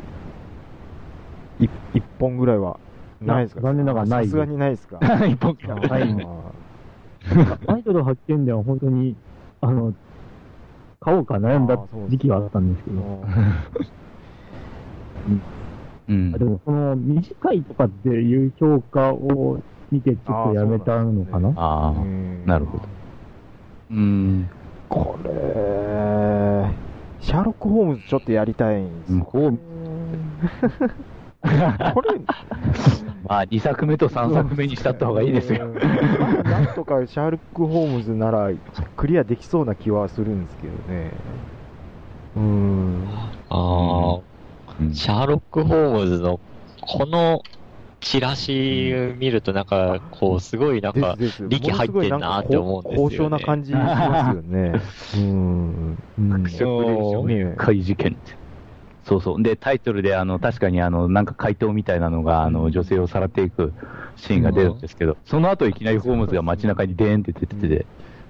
[1.94, 2.78] 一本ぐらいは
[3.20, 3.60] ないですか？
[3.62, 4.98] 残念ながらないさすがにないですか？
[5.00, 5.24] あ。
[5.26, 5.56] 一本
[5.88, 6.02] はい。
[7.68, 9.16] アイドル発見では本当に、
[9.62, 9.94] あの、
[11.00, 11.78] 買おうか悩んだ
[12.10, 13.24] 時期があったんですけど、
[16.08, 16.32] うん。
[16.34, 21.48] あでもその短いとかっていう評価を見てちょっとやめたのかな？
[21.56, 22.82] ああ、うんなるほど。
[23.90, 24.50] うん。
[24.94, 25.30] これ、
[27.20, 29.24] シャーロック・ホームズちょっとやりたいんですよ。
[29.24, 29.58] こう、
[31.42, 32.20] これ、
[33.26, 35.66] まあ、2作目と3作目にしたった方がいいですよ。
[35.66, 35.74] うん
[36.44, 38.50] なんとかシャーロック・ホームズなら
[38.96, 41.10] クリアできそうな気はするんですけどね。
[42.36, 43.08] うん。
[43.50, 44.20] ああ、
[44.80, 46.38] うんシャーロック・ホームズの
[46.82, 47.42] この
[48.04, 48.52] チラシ
[49.18, 51.16] 見るとなんか、こう、すごいなんか、
[51.48, 53.10] 力入ってんなって思うんですよね。
[53.10, 54.72] 高尚な感じしますよね。
[55.16, 55.98] うん。
[56.18, 56.50] うん。
[56.50, 58.12] ショックで事件。
[58.12, 58.36] って。
[59.04, 59.42] そうそう。
[59.42, 63.72] で、タイトルで、あの、確かに、あの、なんか回答みたいなのが、あの、女性をさらっていく
[64.16, 67.86] シーンが出るんですけど、その後いきなりホームズが街中にデーンって出てて、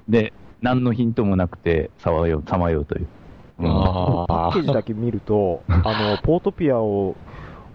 [0.09, 3.07] で、何のヒントもなくて、さまよう、さまようという。
[3.59, 3.67] うん。
[3.67, 7.17] あパッケージだけ見ると、 あの、ポートピアを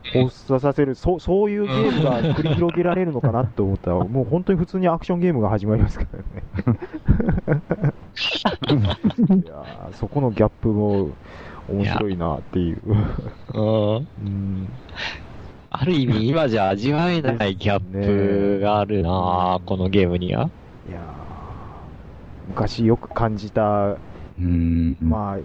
[0.04, 6.24] 発作させる、そう、 そういうゲームが繰り広げられるのかなって思ったら、もう本当に普通にアクションゲームが始まりますからね。
[8.70, 11.10] いやーそこのギャップも
[11.70, 12.82] 面白いなっていう。
[13.54, 14.70] うんうん
[15.72, 20.50] ある意味、今じゃ味わえないギャップがあるな、このゲームには。
[20.89, 21.04] いやー
[22.47, 23.95] 昔よく感じた、
[24.39, 24.97] うん。
[25.00, 25.43] まあ、ね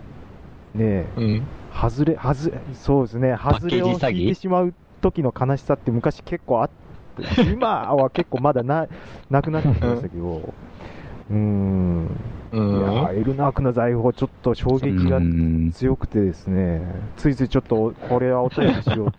[0.78, 1.46] え、うん。
[1.74, 6.70] 外れ、外れ、そうですね、ッ外れを引いてしまう時の悲しさって昔結構あっ
[7.16, 8.86] て、 今は結構まだな、
[9.30, 10.54] なくなってきましたけど、
[11.30, 12.06] うーん、
[12.52, 19.18] ういやーエルナークの財宝ちょっと衝撃がうん強くてですね、ついついちょっとこれはお便りしようと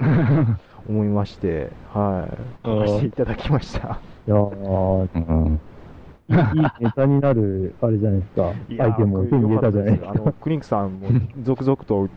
[0.87, 2.27] 思いまして、は
[2.65, 2.73] い、うん。
[2.73, 4.01] 書かせていただきました。
[4.27, 5.59] いやーうん。
[6.27, 8.55] いいネタになる、あれじゃないですか。
[8.83, 10.09] アイテムを手に入れたじゃないですか。
[10.11, 11.09] あの、クリンクさんも
[11.43, 12.07] 続々と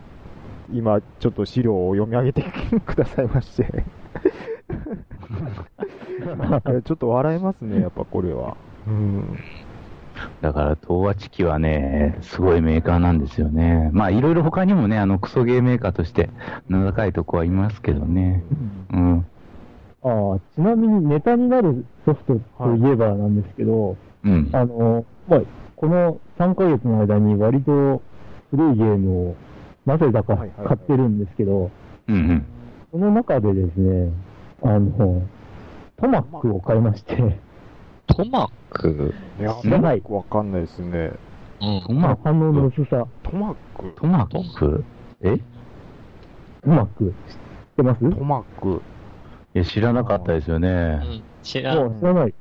[0.72, 2.44] 今ちょっと資料を読み上げて
[2.84, 3.84] くださいまして。
[6.84, 8.56] ちょっと笑えますね、やっぱこれは。
[8.86, 9.38] うん。
[10.40, 13.90] だから、東和チキはね、すごいメーカーなんですよね。
[13.92, 16.30] まあ、いろいろ他にもね、あの、クソゲーメーカーとして
[16.68, 18.42] 名高いとこはいますけどね。
[18.92, 19.26] うん。
[20.02, 24.48] ああ、ちなみにネタになるソフトといえばなんですけど、うん。
[24.52, 25.40] あの、まあ、
[25.76, 28.02] この3ヶ月の間に割と
[28.50, 29.36] 古いゲームを
[29.86, 31.70] なぜだか買ってるんですけど、
[32.08, 32.46] うんうん。
[32.90, 34.12] その中でですね、
[34.62, 35.22] あの、
[35.96, 37.16] トマックを買いまして、
[38.06, 39.14] トマック？
[39.40, 41.12] いや、知らないわかんないですね。
[41.60, 41.92] うんト。
[41.92, 44.84] マ反応の薄さ、トマックトマック？
[45.22, 45.34] え？
[45.34, 45.42] い
[46.62, 47.36] トマック、知っ
[47.76, 48.00] てます？
[48.10, 48.82] トマック。
[49.54, 50.94] や、知らなかったですようね。
[50.96, 52.34] ん知らもう知らない。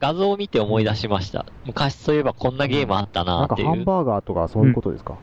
[0.00, 1.44] 画像を見て思い出しました。
[1.66, 3.68] 昔そういえばこんなゲームあったななんっていう。
[3.68, 5.22] かハンバーガーとかそういうことですか、ハン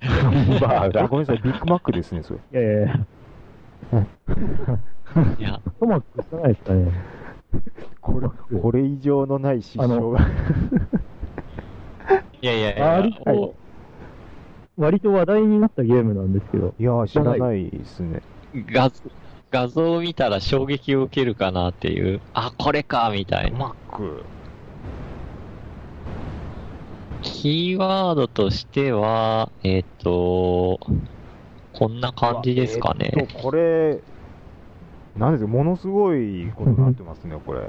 [0.00, 1.04] バーガー。
[1.04, 2.40] あごめんなさい、ビッグマックですね、それ。
[2.52, 2.96] いやいやいや、
[5.38, 6.92] いや、トマック知らないですかね。
[8.00, 10.18] これ、これ以上のない失笑が。
[12.42, 13.54] いやいやいやありお
[14.78, 18.22] 割と話題になったゲームなんですけど、いやー、知らないですね。
[18.72, 18.90] 画
[19.50, 23.58] 画像を見たら衝撃を受けるかなっていう、あ、これか、みたいな。
[23.58, 24.24] マック。
[27.22, 30.78] キーワードとしては、えっ、と、
[31.72, 33.10] こんな感じですかね。
[33.12, 33.98] えーこれ、
[35.16, 37.60] なんですか、ものすごいことになってますね、これ。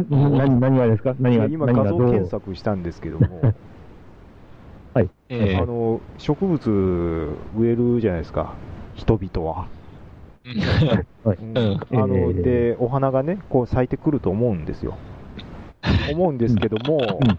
[0.00, 1.14] ん何、何がですか？
[1.18, 3.26] 何が、今、画像検索したんですけども、
[5.30, 8.52] えあの、植物植えるじゃないですか、
[8.96, 9.66] 人々は。
[11.24, 11.36] はい。
[11.36, 11.56] うん。
[11.58, 14.94] うんあの、えーで、お花がね、こう咲いてくると思うんですよ。
[16.10, 17.38] 思うんですけども、うんう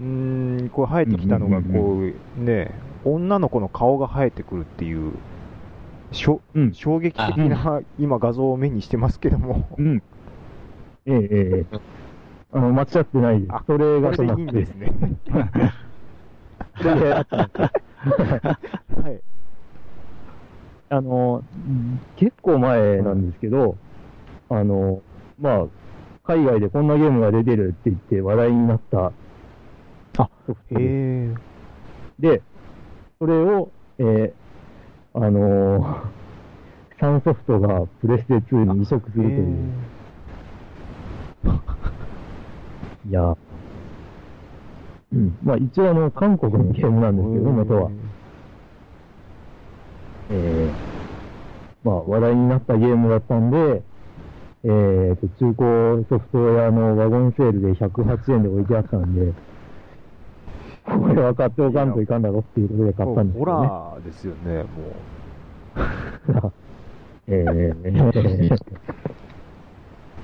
[0.00, 2.00] ーん、こう生えてきたのが、こ
[2.38, 2.70] う、ね、
[3.04, 5.12] 女の子の顔が生えてくるっていう、
[6.12, 10.02] しょうん衝撃的な、今画像を目にしてますけども、うん。
[11.06, 11.80] ええええええ。
[12.52, 13.64] あの、間違ってないですあ。
[13.66, 14.92] それがこれでいいんですね。
[19.02, 19.20] はい。
[20.90, 21.42] あの、
[22.16, 23.78] 結構前なんですけど、
[24.50, 25.02] あの、
[25.40, 25.66] まあ、
[26.24, 29.12] 海外でこんなゲームが出てるって言って話題になった
[30.18, 31.34] あソフトでへえ。
[32.20, 32.42] で、
[33.18, 34.42] それを、えー
[35.14, 39.92] あのー、3ソフトがプレステ2に移植するという。
[43.10, 43.36] いや、
[45.12, 45.36] うん。
[45.42, 47.90] まあ一応あの、韓国のゲームなんですけど、元は。
[50.30, 53.82] えー、まあ話題になったゲームだったんで、
[54.64, 59.32] えーと、中古ソフトウェアのワゴンセールで108円で置いてあったんで、
[60.84, 63.68] これは買っておかんといかんだろっていうことで買ったんですホよね。
[63.68, 64.68] ラーですよね、も
[67.26, 68.58] えー、う。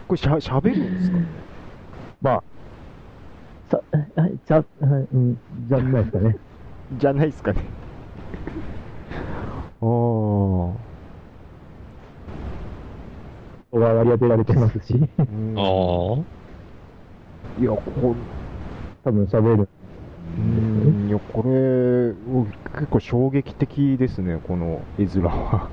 [0.07, 1.17] これしゃ、喋るんですか
[2.23, 2.43] まあ、
[3.69, 3.81] さ、
[4.17, 4.87] あじゃ、う
[5.17, 6.37] ん、じゃないですかね。
[6.97, 7.61] じゃないですかね。
[9.81, 10.88] おー。
[13.71, 17.63] ここが割り当てられてますし、うんおー。
[17.63, 18.15] いや、こ
[19.05, 19.69] 多分喋る。
[20.39, 22.15] うん、いや、これ、
[22.79, 25.69] 結構衝撃的ですね、この絵面は。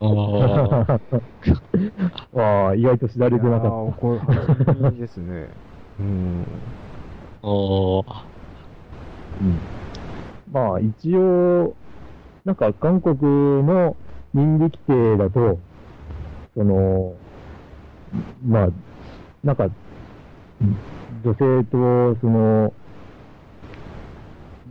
[0.00, 1.00] あ
[2.70, 5.48] あ、意外と知られてなかっいやーこれ、初耳ですね。
[6.00, 6.44] うん。
[7.42, 8.04] おー。
[8.04, 8.24] た。
[9.40, 9.58] うん。
[10.52, 11.74] まあ、一応、
[12.44, 13.16] なんか韓国
[13.62, 13.96] の
[14.34, 15.58] 人力定だと、
[16.54, 17.14] その、
[18.44, 18.68] まあ、
[19.44, 19.68] なんか、
[21.24, 22.72] 女性と、その、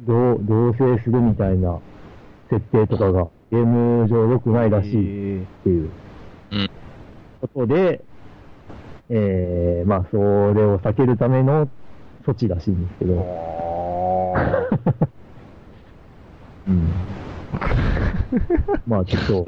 [0.05, 1.79] 同同棲するみたいな
[2.49, 4.91] 設定とかがゲーム上良くないらしい。
[4.95, 5.89] えっていう。
[6.51, 6.69] うん
[7.41, 8.03] ことで、
[9.09, 10.21] えー、まあ、それ
[10.65, 11.67] を避けるための
[12.25, 14.67] 措置らしいんですけー、ど、あ
[16.67, 16.89] うん。
[18.85, 19.45] まあ、ちょっと、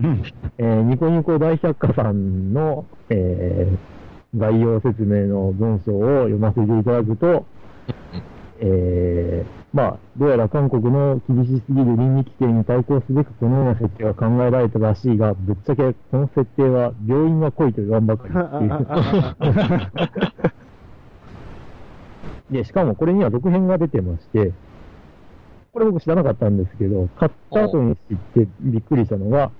[0.00, 0.22] え
[0.58, 3.98] えーニコニコ大百科さんの、えー
[4.36, 7.46] 概要説明の文章を読ませていただくと、
[8.60, 18.38] えーまあ、どうやら韓国の厳しすぎる倫理規定に対抗すべくこのような設定が考えられたらしいが、ぶっちゃけこの設定は病院が来いと言わんばかりっ
[19.34, 19.52] てい
[22.52, 22.52] う。
[22.62, 24.52] で、しかもこれには続編が出てまして、
[25.72, 29.50] これ僕知らなかったんですけど、買った後に知ってびっくりしたのが、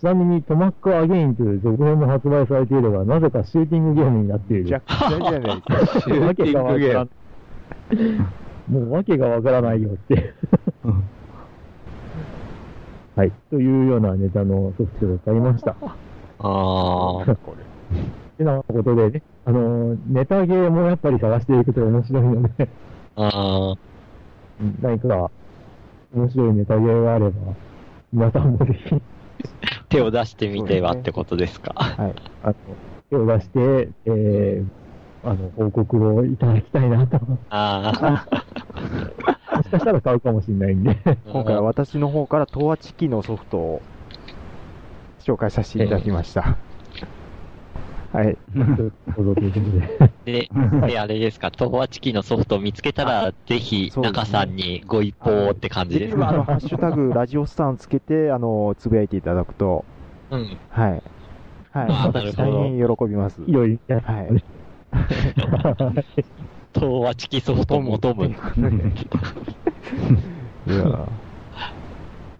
[0.00, 4.64] ちなみにトマックアゲインという続編も発売されているが、なぜかシューティングゲームになっている。
[4.64, 5.60] めちゃくちゃじゃないです
[5.92, 6.00] か。
[6.00, 7.08] シューティングゲー
[8.68, 8.80] ム。
[8.80, 10.32] もうわけがわからないよって。
[13.16, 13.32] はい。
[13.50, 15.76] というようなネタのソフトが買いました。
[15.82, 17.34] あー。
[17.44, 17.54] こ
[17.92, 17.98] れ。
[18.38, 22.68] てなことでね、あのーネタゲーもやっぱり探していくと面白いので、
[23.16, 23.74] あ
[24.62, 25.30] うん何か
[26.14, 27.32] 面白いネタゲーがあれば、
[28.14, 29.00] 皆さんもぜひ、ー。
[29.90, 31.74] 手を出してみてはってことですか？
[31.74, 32.14] はい。
[32.42, 32.54] あの、
[33.10, 37.18] 手を出して、えー、あの、報告をいただきたいなと。
[37.18, 38.26] もあ
[39.64, 40.96] しかしたら買うかもしれないんで。
[41.04, 41.16] あ。
[41.30, 43.82] 今回は私の方から東亜チキのソフトを
[45.20, 46.56] 紹介させていただきました。
[48.12, 48.36] はい。
[48.56, 48.92] ど
[49.22, 50.48] うぞということで。
[50.48, 50.48] で、
[50.88, 56.28] で、あれですか、東和チキのソフトを見つけたら、ぜひ、中さんにご一報って感じですか。
[56.28, 59.84] あの、ハッシュタグ、 ラジオスターをつけて、あの、つぶやいていただくと、
[60.30, 60.58] うん。
[60.70, 61.02] はい。
[61.72, 62.32] はい。
[62.34, 63.42] 大変喜びます。
[63.46, 64.44] いろいろ、はい。
[66.74, 68.26] 東和チキソフトを求む。
[70.66, 70.82] いや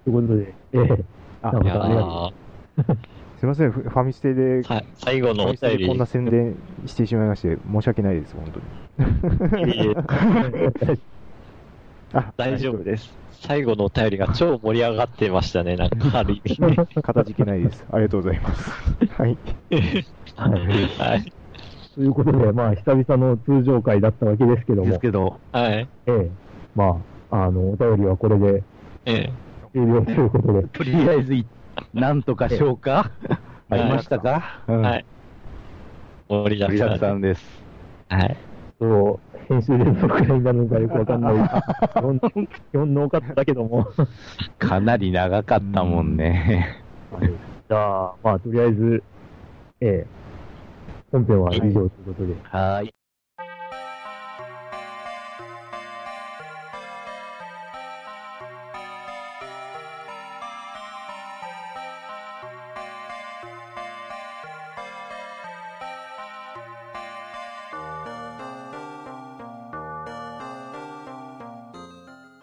[0.05, 1.05] ということで、えー、
[1.43, 6.55] あありがとーすいません、フファミステで、はい、最後のお便りこんな宣伝
[6.87, 8.53] してしまいまして、申し訳ないです、本
[9.57, 10.99] 当に。
[12.13, 13.11] あ大丈夫です。
[13.41, 16.77] 最後のお便りが超盛り上がってましたね、なんかある意味ね。
[17.03, 17.83] かたじけないです。
[17.91, 18.71] ありがとうございます。
[19.17, 19.39] はい。
[20.37, 20.59] はい。
[20.99, 21.33] はい。
[21.95, 25.89] ということで、まあ、久々の通常会だったわけですけどもです、けど、はい。
[26.07, 26.31] ええ、
[26.75, 28.63] まあ、あの、お便りはこれで
[29.07, 29.33] ええ。
[29.73, 31.47] 終了ということで、とりあえずい、
[31.95, 33.11] なんとか消化
[33.71, 34.63] ありましたか？
[34.69, 35.05] うんはい。
[36.29, 37.19] 盛りだくさん。
[37.19, 37.45] んです。
[38.09, 38.37] はい。
[38.79, 41.35] そう、編集連続くらいになるのかよくわかんない。
[41.35, 42.21] 4,
[42.73, 43.87] 4ノーカットだけども。
[44.59, 46.83] かなり長かったもんね。
[47.13, 47.29] はい
[47.69, 49.03] じゃあ、まあ、とりあえず、
[49.81, 50.07] ええ、
[51.13, 52.95] 本編は以上ということで、はーい。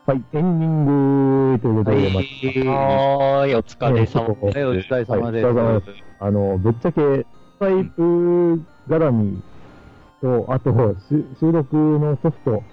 [0.08, 2.24] はい、エンディングということで、まあ
[2.72, 4.94] はーい、お疲れ様はいです。
[4.94, 5.86] はい、お疲れ様ではいお疲れ様す。
[6.22, 7.26] あの、ぶっちゃけ、ス
[7.60, 8.02] カイプ
[8.88, 9.42] 絡み
[10.22, 12.64] と、あと、し収録のソフト、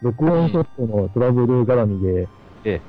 [0.00, 2.26] 録音ソフトのトラブル絡みで、
[2.64, 2.80] え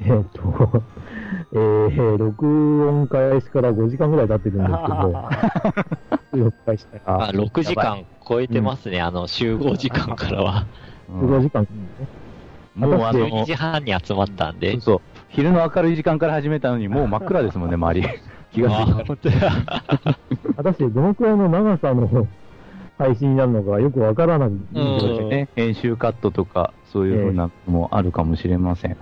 [0.00, 0.02] え。
[0.02, 0.82] ーっと、
[1.54, 5.28] えー、録音開始から5時間ぐらい経ってるんですけど、
[6.34, 7.22] 収録開始から。
[7.28, 10.66] あ、6時間超えてますね、あの、集合時間からは。
[10.72, 11.68] うん15時間、も
[12.00, 12.27] うあ
[12.80, 14.80] 果たしての2、時半に集まったんで。
[14.80, 18.08] そう、昼の明るい時間から始めたのに、 もう真っ暗ですもんね、周り。
[18.52, 19.50] 気がついた。
[20.56, 22.26] 果たしてどのくらいの長さの
[22.96, 25.28] 配信になるのかよくわからないんですよね。
[25.28, 28.96] ね、編集カットとか、そういうふうなのもあるかもしれません。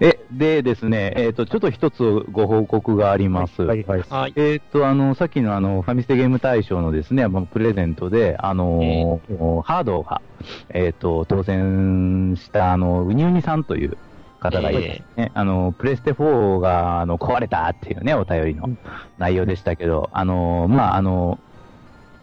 [0.00, 3.62] え、でですね、えっ、と、ちょっと一つご報告があります。
[3.62, 4.04] はいはい。
[4.08, 4.32] はい。
[4.34, 10.22] えっ、と、あの、さっきのあの、ファミステゲーム大賞のですね、まあプレゼントで、あのーハードが、
[10.70, 13.98] えっ、と、当選した、あの、ウニウニさんという
[14.40, 18.70] 方がいて、ねあの、プレステ4が、あの、壊れたっていうね、お便りの
[19.18, 21.38] 内容でしたけど、あの、まあ、あの、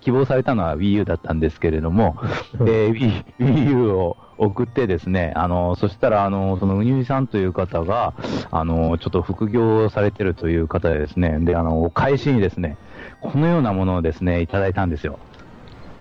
[0.07, 2.15] 希望されたのは Wii U だったんですけれども、
[2.61, 8.13] えー Wii Wii U を送ってですね、あの、そしたら、あの、そのウニウニさんという方が、
[8.49, 12.77] あの、ちょっと副業されてるという方でですね、で、あの、お返しにですね、
[13.19, 15.19] このようなものをですね、いただいたんですよ。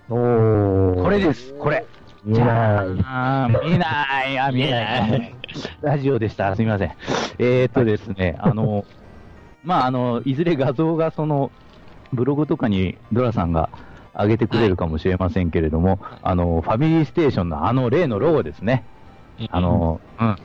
[0.09, 1.03] おー。
[1.03, 1.85] これです、これ。
[2.23, 2.55] 見えない。
[3.03, 5.35] あー見えない、あ、見えない。
[5.81, 6.93] ラジオでした、すみません。
[7.39, 8.85] えー、っとですね、あの、
[9.65, 11.51] まあ、あの、いずれ画像がその、
[12.13, 13.69] ブログとかにドラさんが
[14.17, 18.83] 上げてくれるかもしれませんけれども、あの、ファミリーステーションのあの例のロゴですね。
[19.51, 20.37] あの、うん、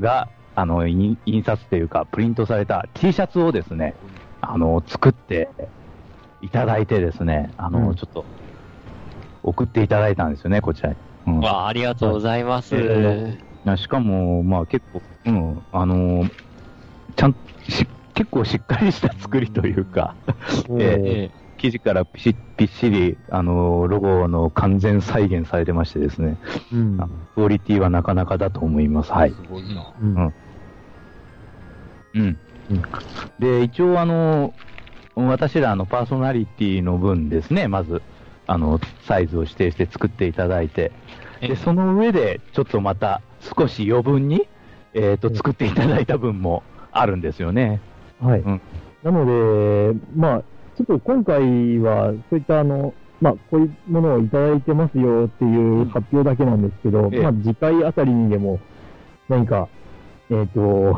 [0.00, 3.94] が、あの、印印刷というか、プリントされた T シャツをですね、
[4.40, 5.48] あの、作って
[6.42, 7.94] いただいてですね、あの、うん。
[7.94, 8.24] ちょっと、
[9.42, 10.96] 送っていただいたんですよね、こちらに。
[11.26, 11.40] うん。
[11.40, 12.74] わあ、ありがとうございます。
[12.76, 13.68] えい。
[13.68, 16.30] やしかも、まあ結構、うん、あのー
[17.16, 17.36] ちゃん
[17.68, 20.14] し、結構しっかりした作りというか、
[20.78, 26.38] ええ生地からぴしぴっしり、あのーロゴの完全再現されてましてですね、
[26.72, 29.12] うんあクオリティはなかなかだと思います。
[29.12, 29.30] はい。
[29.30, 29.92] すごいな。
[30.00, 30.34] うんうん
[32.14, 32.38] うん。
[33.38, 34.54] で、一応あの、
[35.14, 38.00] 私らあのパーソナリティの分ですね、まず、
[38.46, 40.92] あの、サイズを指定して作っていただいて、
[41.42, 43.20] えで、その上で、ちょっとまた
[43.56, 44.48] 少し余分に、
[44.94, 47.80] えっ、と、作っていただいた分もあるんですよね。
[48.20, 48.40] はい。
[48.40, 48.60] うん
[49.02, 50.42] なので、まあ、
[50.80, 58.58] ちょっと今回は、そういったあの、まあ、こういうものをいただいてますよっていう発表だけなんですけど、ええまあ、次回あたりにでも、
[59.28, 59.68] 何か、
[60.30, 60.96] えっ、と、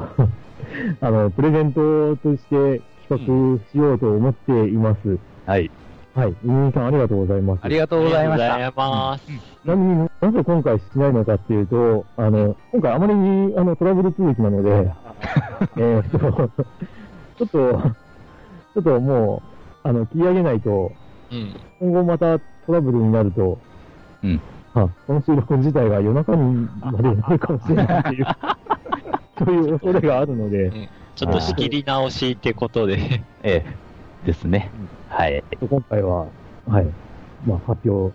[1.01, 5.19] あの、プレゼントとして企画しようと思っています。
[5.47, 5.71] はい。
[6.15, 6.35] はい。
[6.45, 7.61] 皆さんありがとうございます。
[7.63, 8.55] ありがとうございました。
[8.55, 9.27] ありがとうございます。
[9.27, 14.93] ちなみになぜ今回しないのかっていうと、あの、今回あまりにあのトラブル続きなので、
[15.77, 16.19] えーっと、
[17.39, 19.52] ちょっと、ちょっともう、
[19.85, 20.93] あの、切り上げないと、
[21.31, 21.55] うん。
[21.81, 23.59] 今後またトラブルになると、
[24.23, 24.41] うん。
[24.75, 28.27] あこの収録自体が夜中にまでなるかもしれないっていう、
[29.45, 33.23] そういう恐れがあるので、ちょっと仕切り直しってことで。
[33.43, 33.83] ええ
[34.27, 34.71] ですね。
[35.09, 35.43] はい。
[35.69, 36.27] 今回は、
[36.69, 36.87] はい、
[37.45, 38.15] まあ発表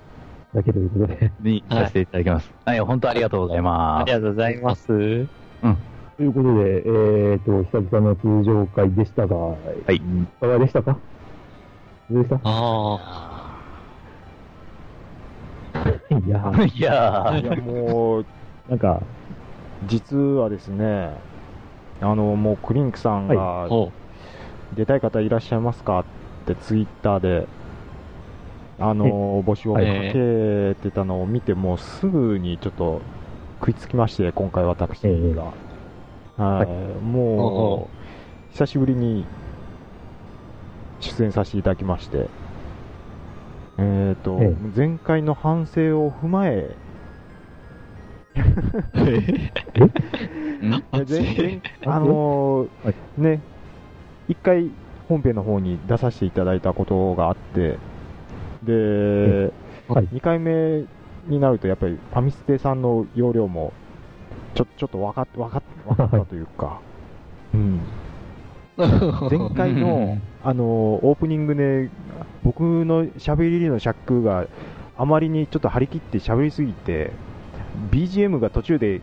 [0.55, 2.49] だけということで、にさせていただきます。
[2.65, 4.13] はい、本当ありがとうございあますり。
[4.13, 4.87] がとうございます。
[4.87, 4.93] と
[6.23, 9.57] いうことで、えーっと、久々の通常会でしたが、は
[9.89, 10.01] いい
[10.39, 10.97] かがでしたか？
[12.09, 13.67] どうでしたあ
[16.09, 16.39] いや。
[16.55, 17.41] ー、いやー。
[17.41, 18.27] いや、もう、
[18.67, 19.07] なんか、
[19.83, 21.21] 実はですね、
[22.01, 23.33] あの、もうクリンクさんあ。
[23.33, 23.91] が、ほ
[24.71, 26.05] 出たい方いらっしゃいますかっ
[26.45, 27.47] てツイッターで、
[28.79, 33.01] あの、募集をかけてたのを見て、もうすぐにちょっと
[33.59, 35.01] 食いつきまして、今回私
[35.33, 35.57] が。
[36.37, 36.67] はい、
[37.01, 37.89] も
[38.49, 39.29] う、久しぶりに
[40.99, 42.29] 出演させていただきまして、
[43.77, 44.55] えっ、と、ええ。
[44.75, 46.75] 前回の反省を踏まえ、
[48.35, 48.45] 前
[51.05, 53.41] 前あのーはいね、
[54.27, 54.71] 一回
[55.07, 57.77] 本編の方に出させていただいたことがあって、
[58.63, 59.51] で、
[59.87, 60.07] はい。
[60.07, 60.85] 2回目
[61.27, 63.73] になるとやっぱりファミステさんの容量も
[64.55, 66.79] ちょちょっと分かっ分かっ分かったというか、
[67.53, 67.81] うん、
[68.77, 68.87] 前
[69.55, 70.17] 回うんの、
[70.49, 70.67] あのー
[71.05, 71.89] オープニングで
[72.43, 74.45] 僕の喋りの尺が
[74.97, 77.11] あまりにちょっと張り切って喋りすぎて
[77.91, 79.01] BGM が途中で。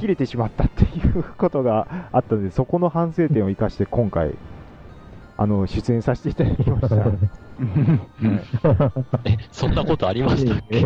[0.00, 4.34] 切れてしまったっていうことがあったので、そこの反省点を生かして今回、
[5.36, 6.96] あの、出演させていただきました。
[9.24, 10.84] え、そんなことありましたっけ？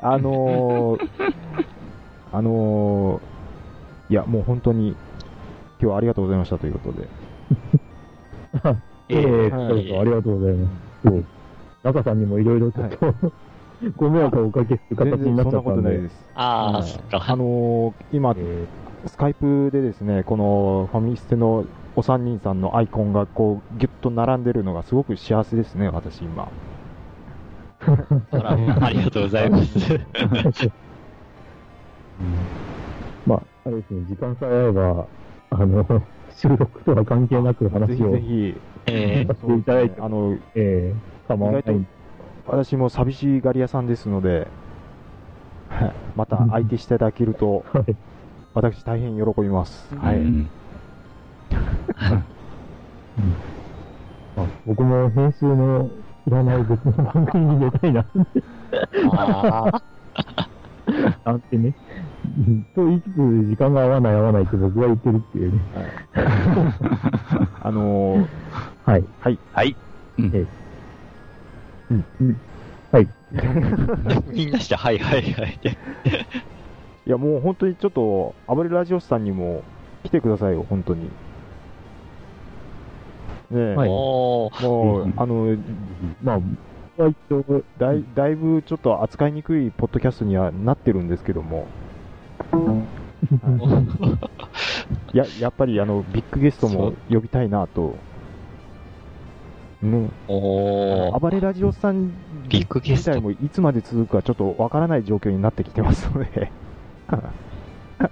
[0.00, 1.08] あのー、
[2.32, 4.96] あのー、いや、もう本当に、今
[5.80, 7.08] 日はありがとうございましたということで。
[9.12, 11.08] ええはいありがとうございます。
[11.08, 11.24] そう
[11.82, 13.14] 中さんにもいろいろちょっと、
[13.96, 15.70] ご迷惑をおかけする形になっちゃったんで。
[15.70, 16.24] ことないです。
[16.34, 17.24] ああ、はいそっか。
[17.26, 18.34] あのー今、
[19.06, 21.64] スカイプでですね、このファミステの
[21.96, 26.48] お三人さんのアイコンがこう、ギュッと並んでるのがすごく幸せですね、私今。
[28.30, 29.78] ありがとうございます。
[33.26, 35.06] まあ、あれですね、時間さえ合えば、
[35.50, 38.54] あの、収録とは関係なくぜひ話をぜひ、
[38.86, 41.86] えさせていただいて、あの、えー、構わない意外と
[42.46, 44.48] 私も寂しがり屋さんですので、
[45.68, 47.96] は いまた相手していただけると、はい。
[48.54, 49.94] 私大変喜びます。
[49.96, 50.20] はい。
[54.66, 55.90] 僕も編集の
[56.26, 58.04] いらない別の番組に出たいな、
[59.12, 59.82] あ
[61.24, 61.74] なんてね。
[62.46, 63.16] うんと言いつつ、
[63.50, 65.60] 時間が合わない合わないって僕が言ってるっていうね。
[67.62, 68.28] あのー
[68.84, 69.04] はい。
[69.20, 69.38] はい。
[69.52, 69.76] はい。
[70.18, 70.46] うんえ
[71.90, 72.04] うん。
[72.20, 72.36] うん。
[72.90, 73.08] はい。
[73.32, 75.60] ー みんなして、はいはいはい。
[77.06, 79.62] いや、もう本当にちょっと、暴れラジオスさんにも
[80.04, 81.18] 来てくださいよ、本当に。
[83.50, 85.56] ねえ、はいもう、うんあの、
[86.22, 86.40] まあ、
[87.78, 91.66] だいだいぶちょっと扱いにくいポッドキャストにはなってるんですけども、
[95.12, 97.94] ややっぱりあのビッグゲストも呼びたいなと、
[99.82, 101.18] ね、おー。
[101.18, 102.10] 暴れラジオさん
[102.48, 103.10] ビッグゲスト。
[103.12, 106.52] 自体もいつまで続くかちょっとわからない状況になってきてますので、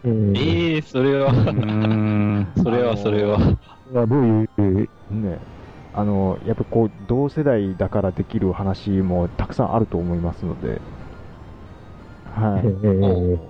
[0.04, 2.52] えー、ええー、それは、うーん。
[2.56, 3.38] それはそれは。
[3.92, 4.44] どうい
[4.84, 5.40] う、ね、
[5.92, 10.80] あのやっぱこう同世代だからできる話もたくさんあると思いますので、
[12.24, 13.40] はえい、ー、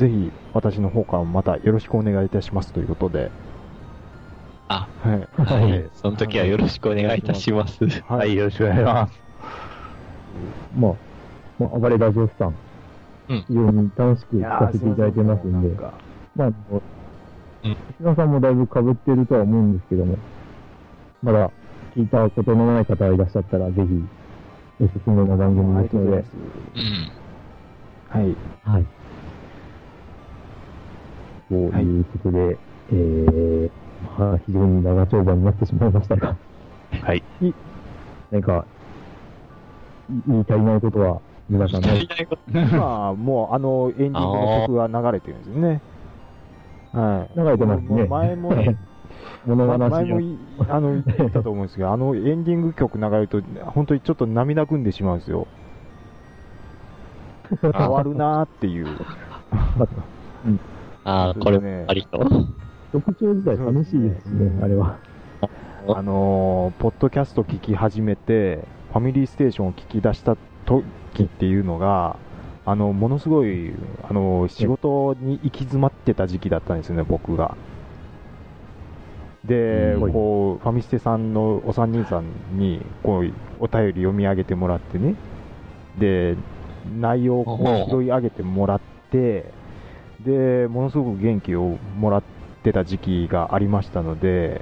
[0.00, 3.32] ぜひ私の方からまたよろしくお願いいたしますということで、
[4.68, 5.84] あ、はい、ははい。
[5.86, 5.90] い。
[5.92, 7.78] その時はよろしくお願いいたします。
[8.06, 9.24] はい、よろしくお願いします。
[10.70, 11.00] まあ、
[11.58, 12.60] まあ、暴れラジオスさん、
[13.28, 13.48] うん。
[13.48, 16.04] 非常に楽しく聞かせていただいてますんで、か
[16.34, 16.84] まあ、あの
[17.62, 17.78] うん。
[17.90, 20.24] 石田さんもだいぶ被ってるとは思うんですけども、
[21.22, 21.52] まだ
[21.96, 24.10] 聞いたことのない方がいらっしゃったら、ぜひ、
[24.80, 26.28] おすすめの番組ですので、
[26.74, 27.14] うん。
[28.08, 28.90] はい、はい。
[31.50, 32.58] ということで、
[32.92, 33.70] えー、
[34.16, 36.36] まあ、非常に長丁場になってしまいましたが、
[37.02, 37.24] はい。
[38.30, 38.64] 何か、
[40.08, 42.06] い言い足りないことは、皆さんね、
[42.46, 45.82] 今、もうあのエンディングの曲が流れてるんですよね。
[46.92, 47.38] はい。
[47.38, 48.06] 流れてますね。
[48.06, 48.76] 前もね、
[49.44, 55.48] 物ま話を前もいあの言ったと思うんですけど、あのエンディング曲流れると、本当にちょっと涙ぐんでしまうんですよ。
[57.60, 58.86] 変わるなーっていう。
[61.04, 62.20] ああ、これもありと。
[62.92, 64.98] 曲調自体楽しいですしね、あれは。
[65.88, 70.36] あのーポッドキャスト聞き始めて、ファミリーステーションを聞き出した
[70.66, 72.16] 時っていうのが、
[72.64, 73.72] あの、ものすごい、
[74.02, 77.56] あの仕事に行き詰まってた時期だったんですよね、僕が。
[79.44, 85.16] で、うんこう、ファミステさんのお三人さんに、こう、お便り読み上げてもらってね、
[85.98, 86.36] で、
[86.84, 89.54] 内容をこう拾い上げてもらって、
[90.24, 92.22] で、ものすごく元気をもらっ
[92.62, 94.60] てた時期がありましたので、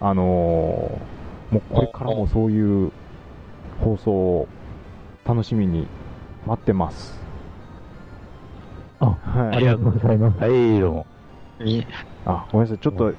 [0.00, 1.14] あのー
[1.54, 2.90] もうこれからもそういう
[3.80, 4.48] 放送を
[5.24, 5.86] 楽しみに
[6.46, 7.20] 待ってます。
[8.98, 9.56] あはい。
[9.56, 10.38] ありがとうございます。
[10.40, 11.06] はい、どうも。
[11.60, 11.86] に
[12.24, 12.78] あ、ごめんなさい。
[12.78, 13.14] ちょっと、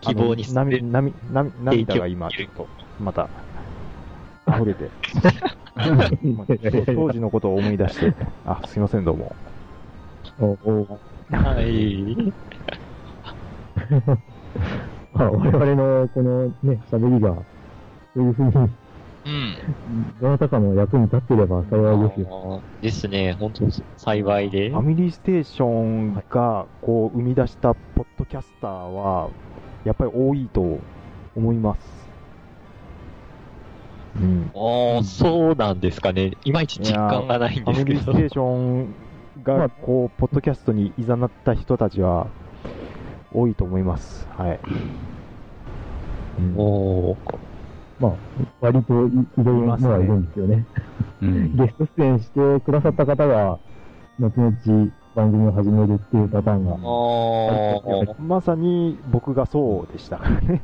[0.00, 2.68] 希望にあの涙涙涙涙が今、ちょっと、
[2.98, 3.28] また、
[4.46, 4.90] 溢れて、
[5.74, 6.46] ま あ
[6.94, 8.14] 当時のことを思い出して、
[8.44, 9.34] あ、すいません、どうも。
[10.40, 11.00] おお
[11.30, 12.32] はい。
[15.12, 17.34] まあ、我々のこのね、喋りが、
[18.14, 20.18] そういうふうに、うん。
[20.20, 22.62] どなたかの役に立っていれば幸いですよ。
[22.80, 23.66] ですね、本当
[23.98, 24.80] 幸いでファ。
[24.80, 29.30] ミリーステーションが、こう、生み出したポッドキャスターは、
[29.84, 30.80] やっぱり多いと
[31.36, 32.10] 思います。
[34.16, 34.50] うん。
[34.54, 36.32] ああ、そうなんですかね。
[36.44, 38.28] いまいち実感がないんファですけどミリーステ。
[38.28, 38.94] ーション
[39.44, 42.28] が、こう、ポッドキャストに誘った人たちは、
[43.32, 44.28] 多いと思います。
[44.36, 44.60] はい。
[46.38, 47.38] うんおー
[48.00, 48.12] まあ、
[48.60, 50.64] 割といいろいろのはいるんですよね。
[51.20, 51.56] うん。
[51.58, 53.58] ゲスト出演してくださった方が、
[54.18, 60.62] 後々番組を始めるっていうパターンが、あーまさに僕がそうでしたからね。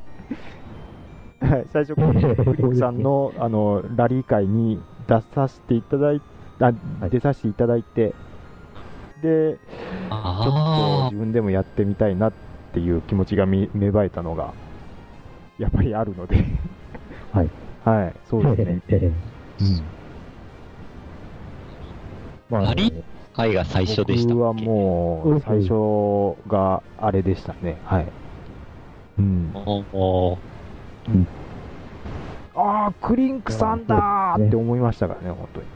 [1.40, 6.23] はい、最初、このフリックさんの あのラリー会に出させていただい
[6.61, 6.73] あ
[7.11, 8.15] 出させていただいて、
[9.22, 9.59] で、ちょっと
[10.12, 12.32] あ自分でもやってみたいなっ
[12.72, 14.52] ていう気持ちがみ芽生えたのが、
[15.59, 16.44] やっぱりあるので、
[17.32, 17.48] はい。
[17.84, 18.82] はい、そうですね。
[18.88, 19.12] ええ
[22.51, 22.93] まあ、あり
[23.34, 24.34] 回が最初でしたっけ？
[24.34, 27.76] 僕はもう、最初があれでしたね。
[27.84, 28.06] はい。
[29.18, 29.51] うん。
[29.55, 30.38] おー
[32.55, 35.66] ああ、クリンクさんだーって思いましたからね、本当に。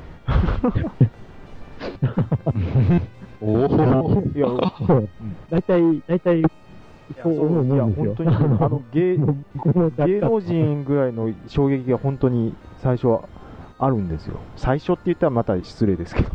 [3.41, 4.47] おーいや、
[5.49, 6.43] 大体、大体、
[7.23, 8.13] そう思ういや、もんですよ。
[8.13, 9.19] 本当に、あの、芸、
[9.97, 13.29] 芸能人ぐらいの衝撃が本当に最初は
[13.79, 14.49] あるんですよ。
[14.57, 16.31] 最初って言ったらまた失礼ですけど。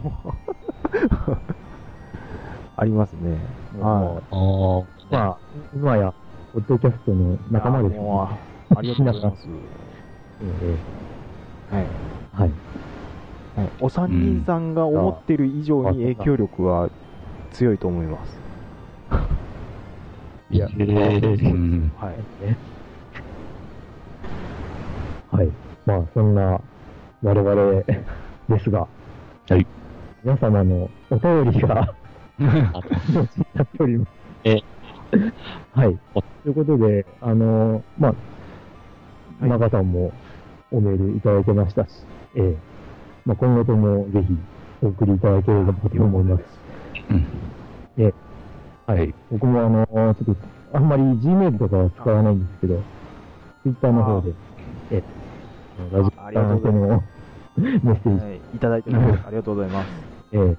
[2.76, 3.48] ありますね。
[3.80, 5.42] はおーまあ、
[5.74, 6.14] 今や、
[6.52, 7.40] ポッドキャストのい。
[7.52, 8.24] 仲間ですいやも
[8.74, 9.48] うありがとうございます。
[10.42, 10.46] え
[11.68, 11.86] はい。
[11.88, 11.94] え
[12.32, 12.48] はい。
[12.48, 12.62] はい、
[13.80, 16.90] お三人さんが思ってる以上に影響力は
[17.52, 18.38] 強いと思います。
[20.52, 22.46] いや、へーうんはい。
[22.46, 22.58] ね。
[25.32, 25.50] はい。
[25.86, 26.60] まあ、そんな、
[27.24, 27.84] 我々
[28.50, 28.88] ですが、
[29.50, 29.66] はい。
[30.24, 31.96] 皆様のお便りが、
[32.38, 34.12] なっております。
[34.44, 34.62] え
[35.74, 35.98] はい。
[36.14, 38.18] おということで、あの、まあ、は
[39.48, 40.14] い中さんも
[40.72, 41.90] おメールいただけましたし、
[42.36, 42.75] ええ
[43.26, 44.38] まあ、今後ともぜひ
[44.84, 46.44] お送りいただければと思います。
[47.10, 47.28] うん
[47.98, 48.14] ええ
[48.92, 49.14] はい。
[49.32, 50.36] 僕もあの、ちょっと、
[50.74, 52.84] あんまり Gmail とかは使わないんですけど、
[53.64, 54.34] Twitter の方で、
[54.92, 55.04] ええ
[55.92, 57.04] ラジありがとうございオの
[57.58, 59.24] メッセージはい、いただいてます。
[59.26, 59.88] ありがとうございます。
[60.34, 60.56] ええはい。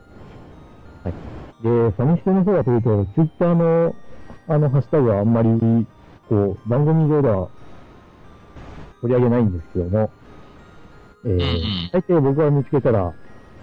[1.63, 3.95] で、ファミステの方はというと、ツイッターの、
[4.49, 5.87] あの、ハッシュタグはあんまり、
[6.29, 7.49] こう、番組上では
[9.03, 10.11] 取り上げないんですけども、
[11.27, 13.13] ええん大抵僕が見つけたら、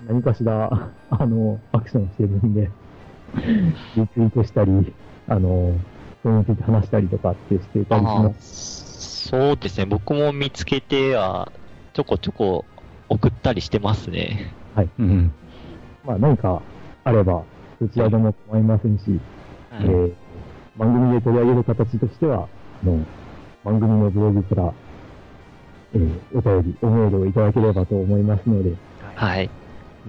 [0.07, 0.69] 何かしら、
[1.09, 2.69] あの、アクションしてるんで、
[3.95, 4.93] リツイートしたり、
[5.27, 5.75] あの、
[6.21, 9.29] それについて話したりとかってしてたりします。
[9.29, 9.85] そうですね。
[9.85, 11.51] 僕も見つけては、
[11.93, 12.65] ちょこちょこ
[13.09, 14.53] 送ったりしてますね。
[14.99, 15.31] うん
[16.03, 16.61] まあ、何か
[17.05, 17.43] あれば、
[17.79, 19.03] どちらでも構いませんし、
[19.71, 20.13] えー
[20.75, 22.47] 番組で取り上げる形としては、
[22.81, 23.05] あの、
[23.63, 24.73] 番組のブログから、
[25.93, 28.75] えーお便り、おメールをいただければと思いますので、ぜ
[29.15, 29.49] はい。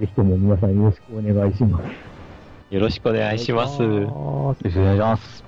[0.01, 2.75] ひとも皆さんよろしくお願いします。
[2.75, 3.83] よろしくお願いします。
[3.83, 5.45] よろしくお願いします。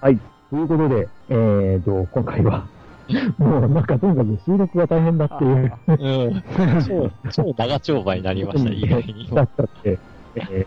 [0.00, 0.18] はい。
[0.50, 2.66] ということで、えーと、今回は、
[3.38, 5.92] もうなんかとにかく収録が大変だっていう、う
[6.30, 6.42] ん。
[6.86, 9.28] 超、超長丁場になりました、意外に。
[9.32, 9.98] だったって、
[10.36, 10.66] えー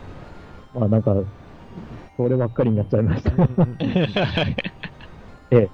[0.77, 1.15] まあなんか、
[2.17, 3.31] そればっかりになっちゃいました。
[5.51, 5.69] ええ。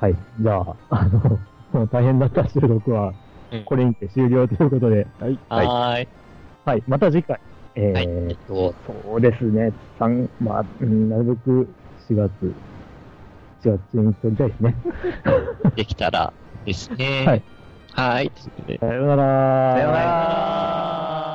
[0.00, 0.14] はい。
[0.40, 1.20] じゃあ、 あの、
[1.72, 3.12] もう大変だった収録は
[3.52, 5.38] うん、これにて終了ということで、はい。
[5.48, 6.08] はーい。
[6.64, 6.82] はい。
[6.86, 7.38] また次回。
[7.74, 9.72] えーっと、そうですね。
[9.98, 11.68] 三まあ、うんなるべく
[12.08, 12.30] 4月、
[13.62, 14.74] 4月中に撮りたいですね。
[15.76, 16.32] できたら
[16.64, 17.24] ですね。
[17.26, 17.42] はい。
[17.92, 18.32] はい。
[18.80, 19.74] さようなら。
[19.74, 21.29] さようなら。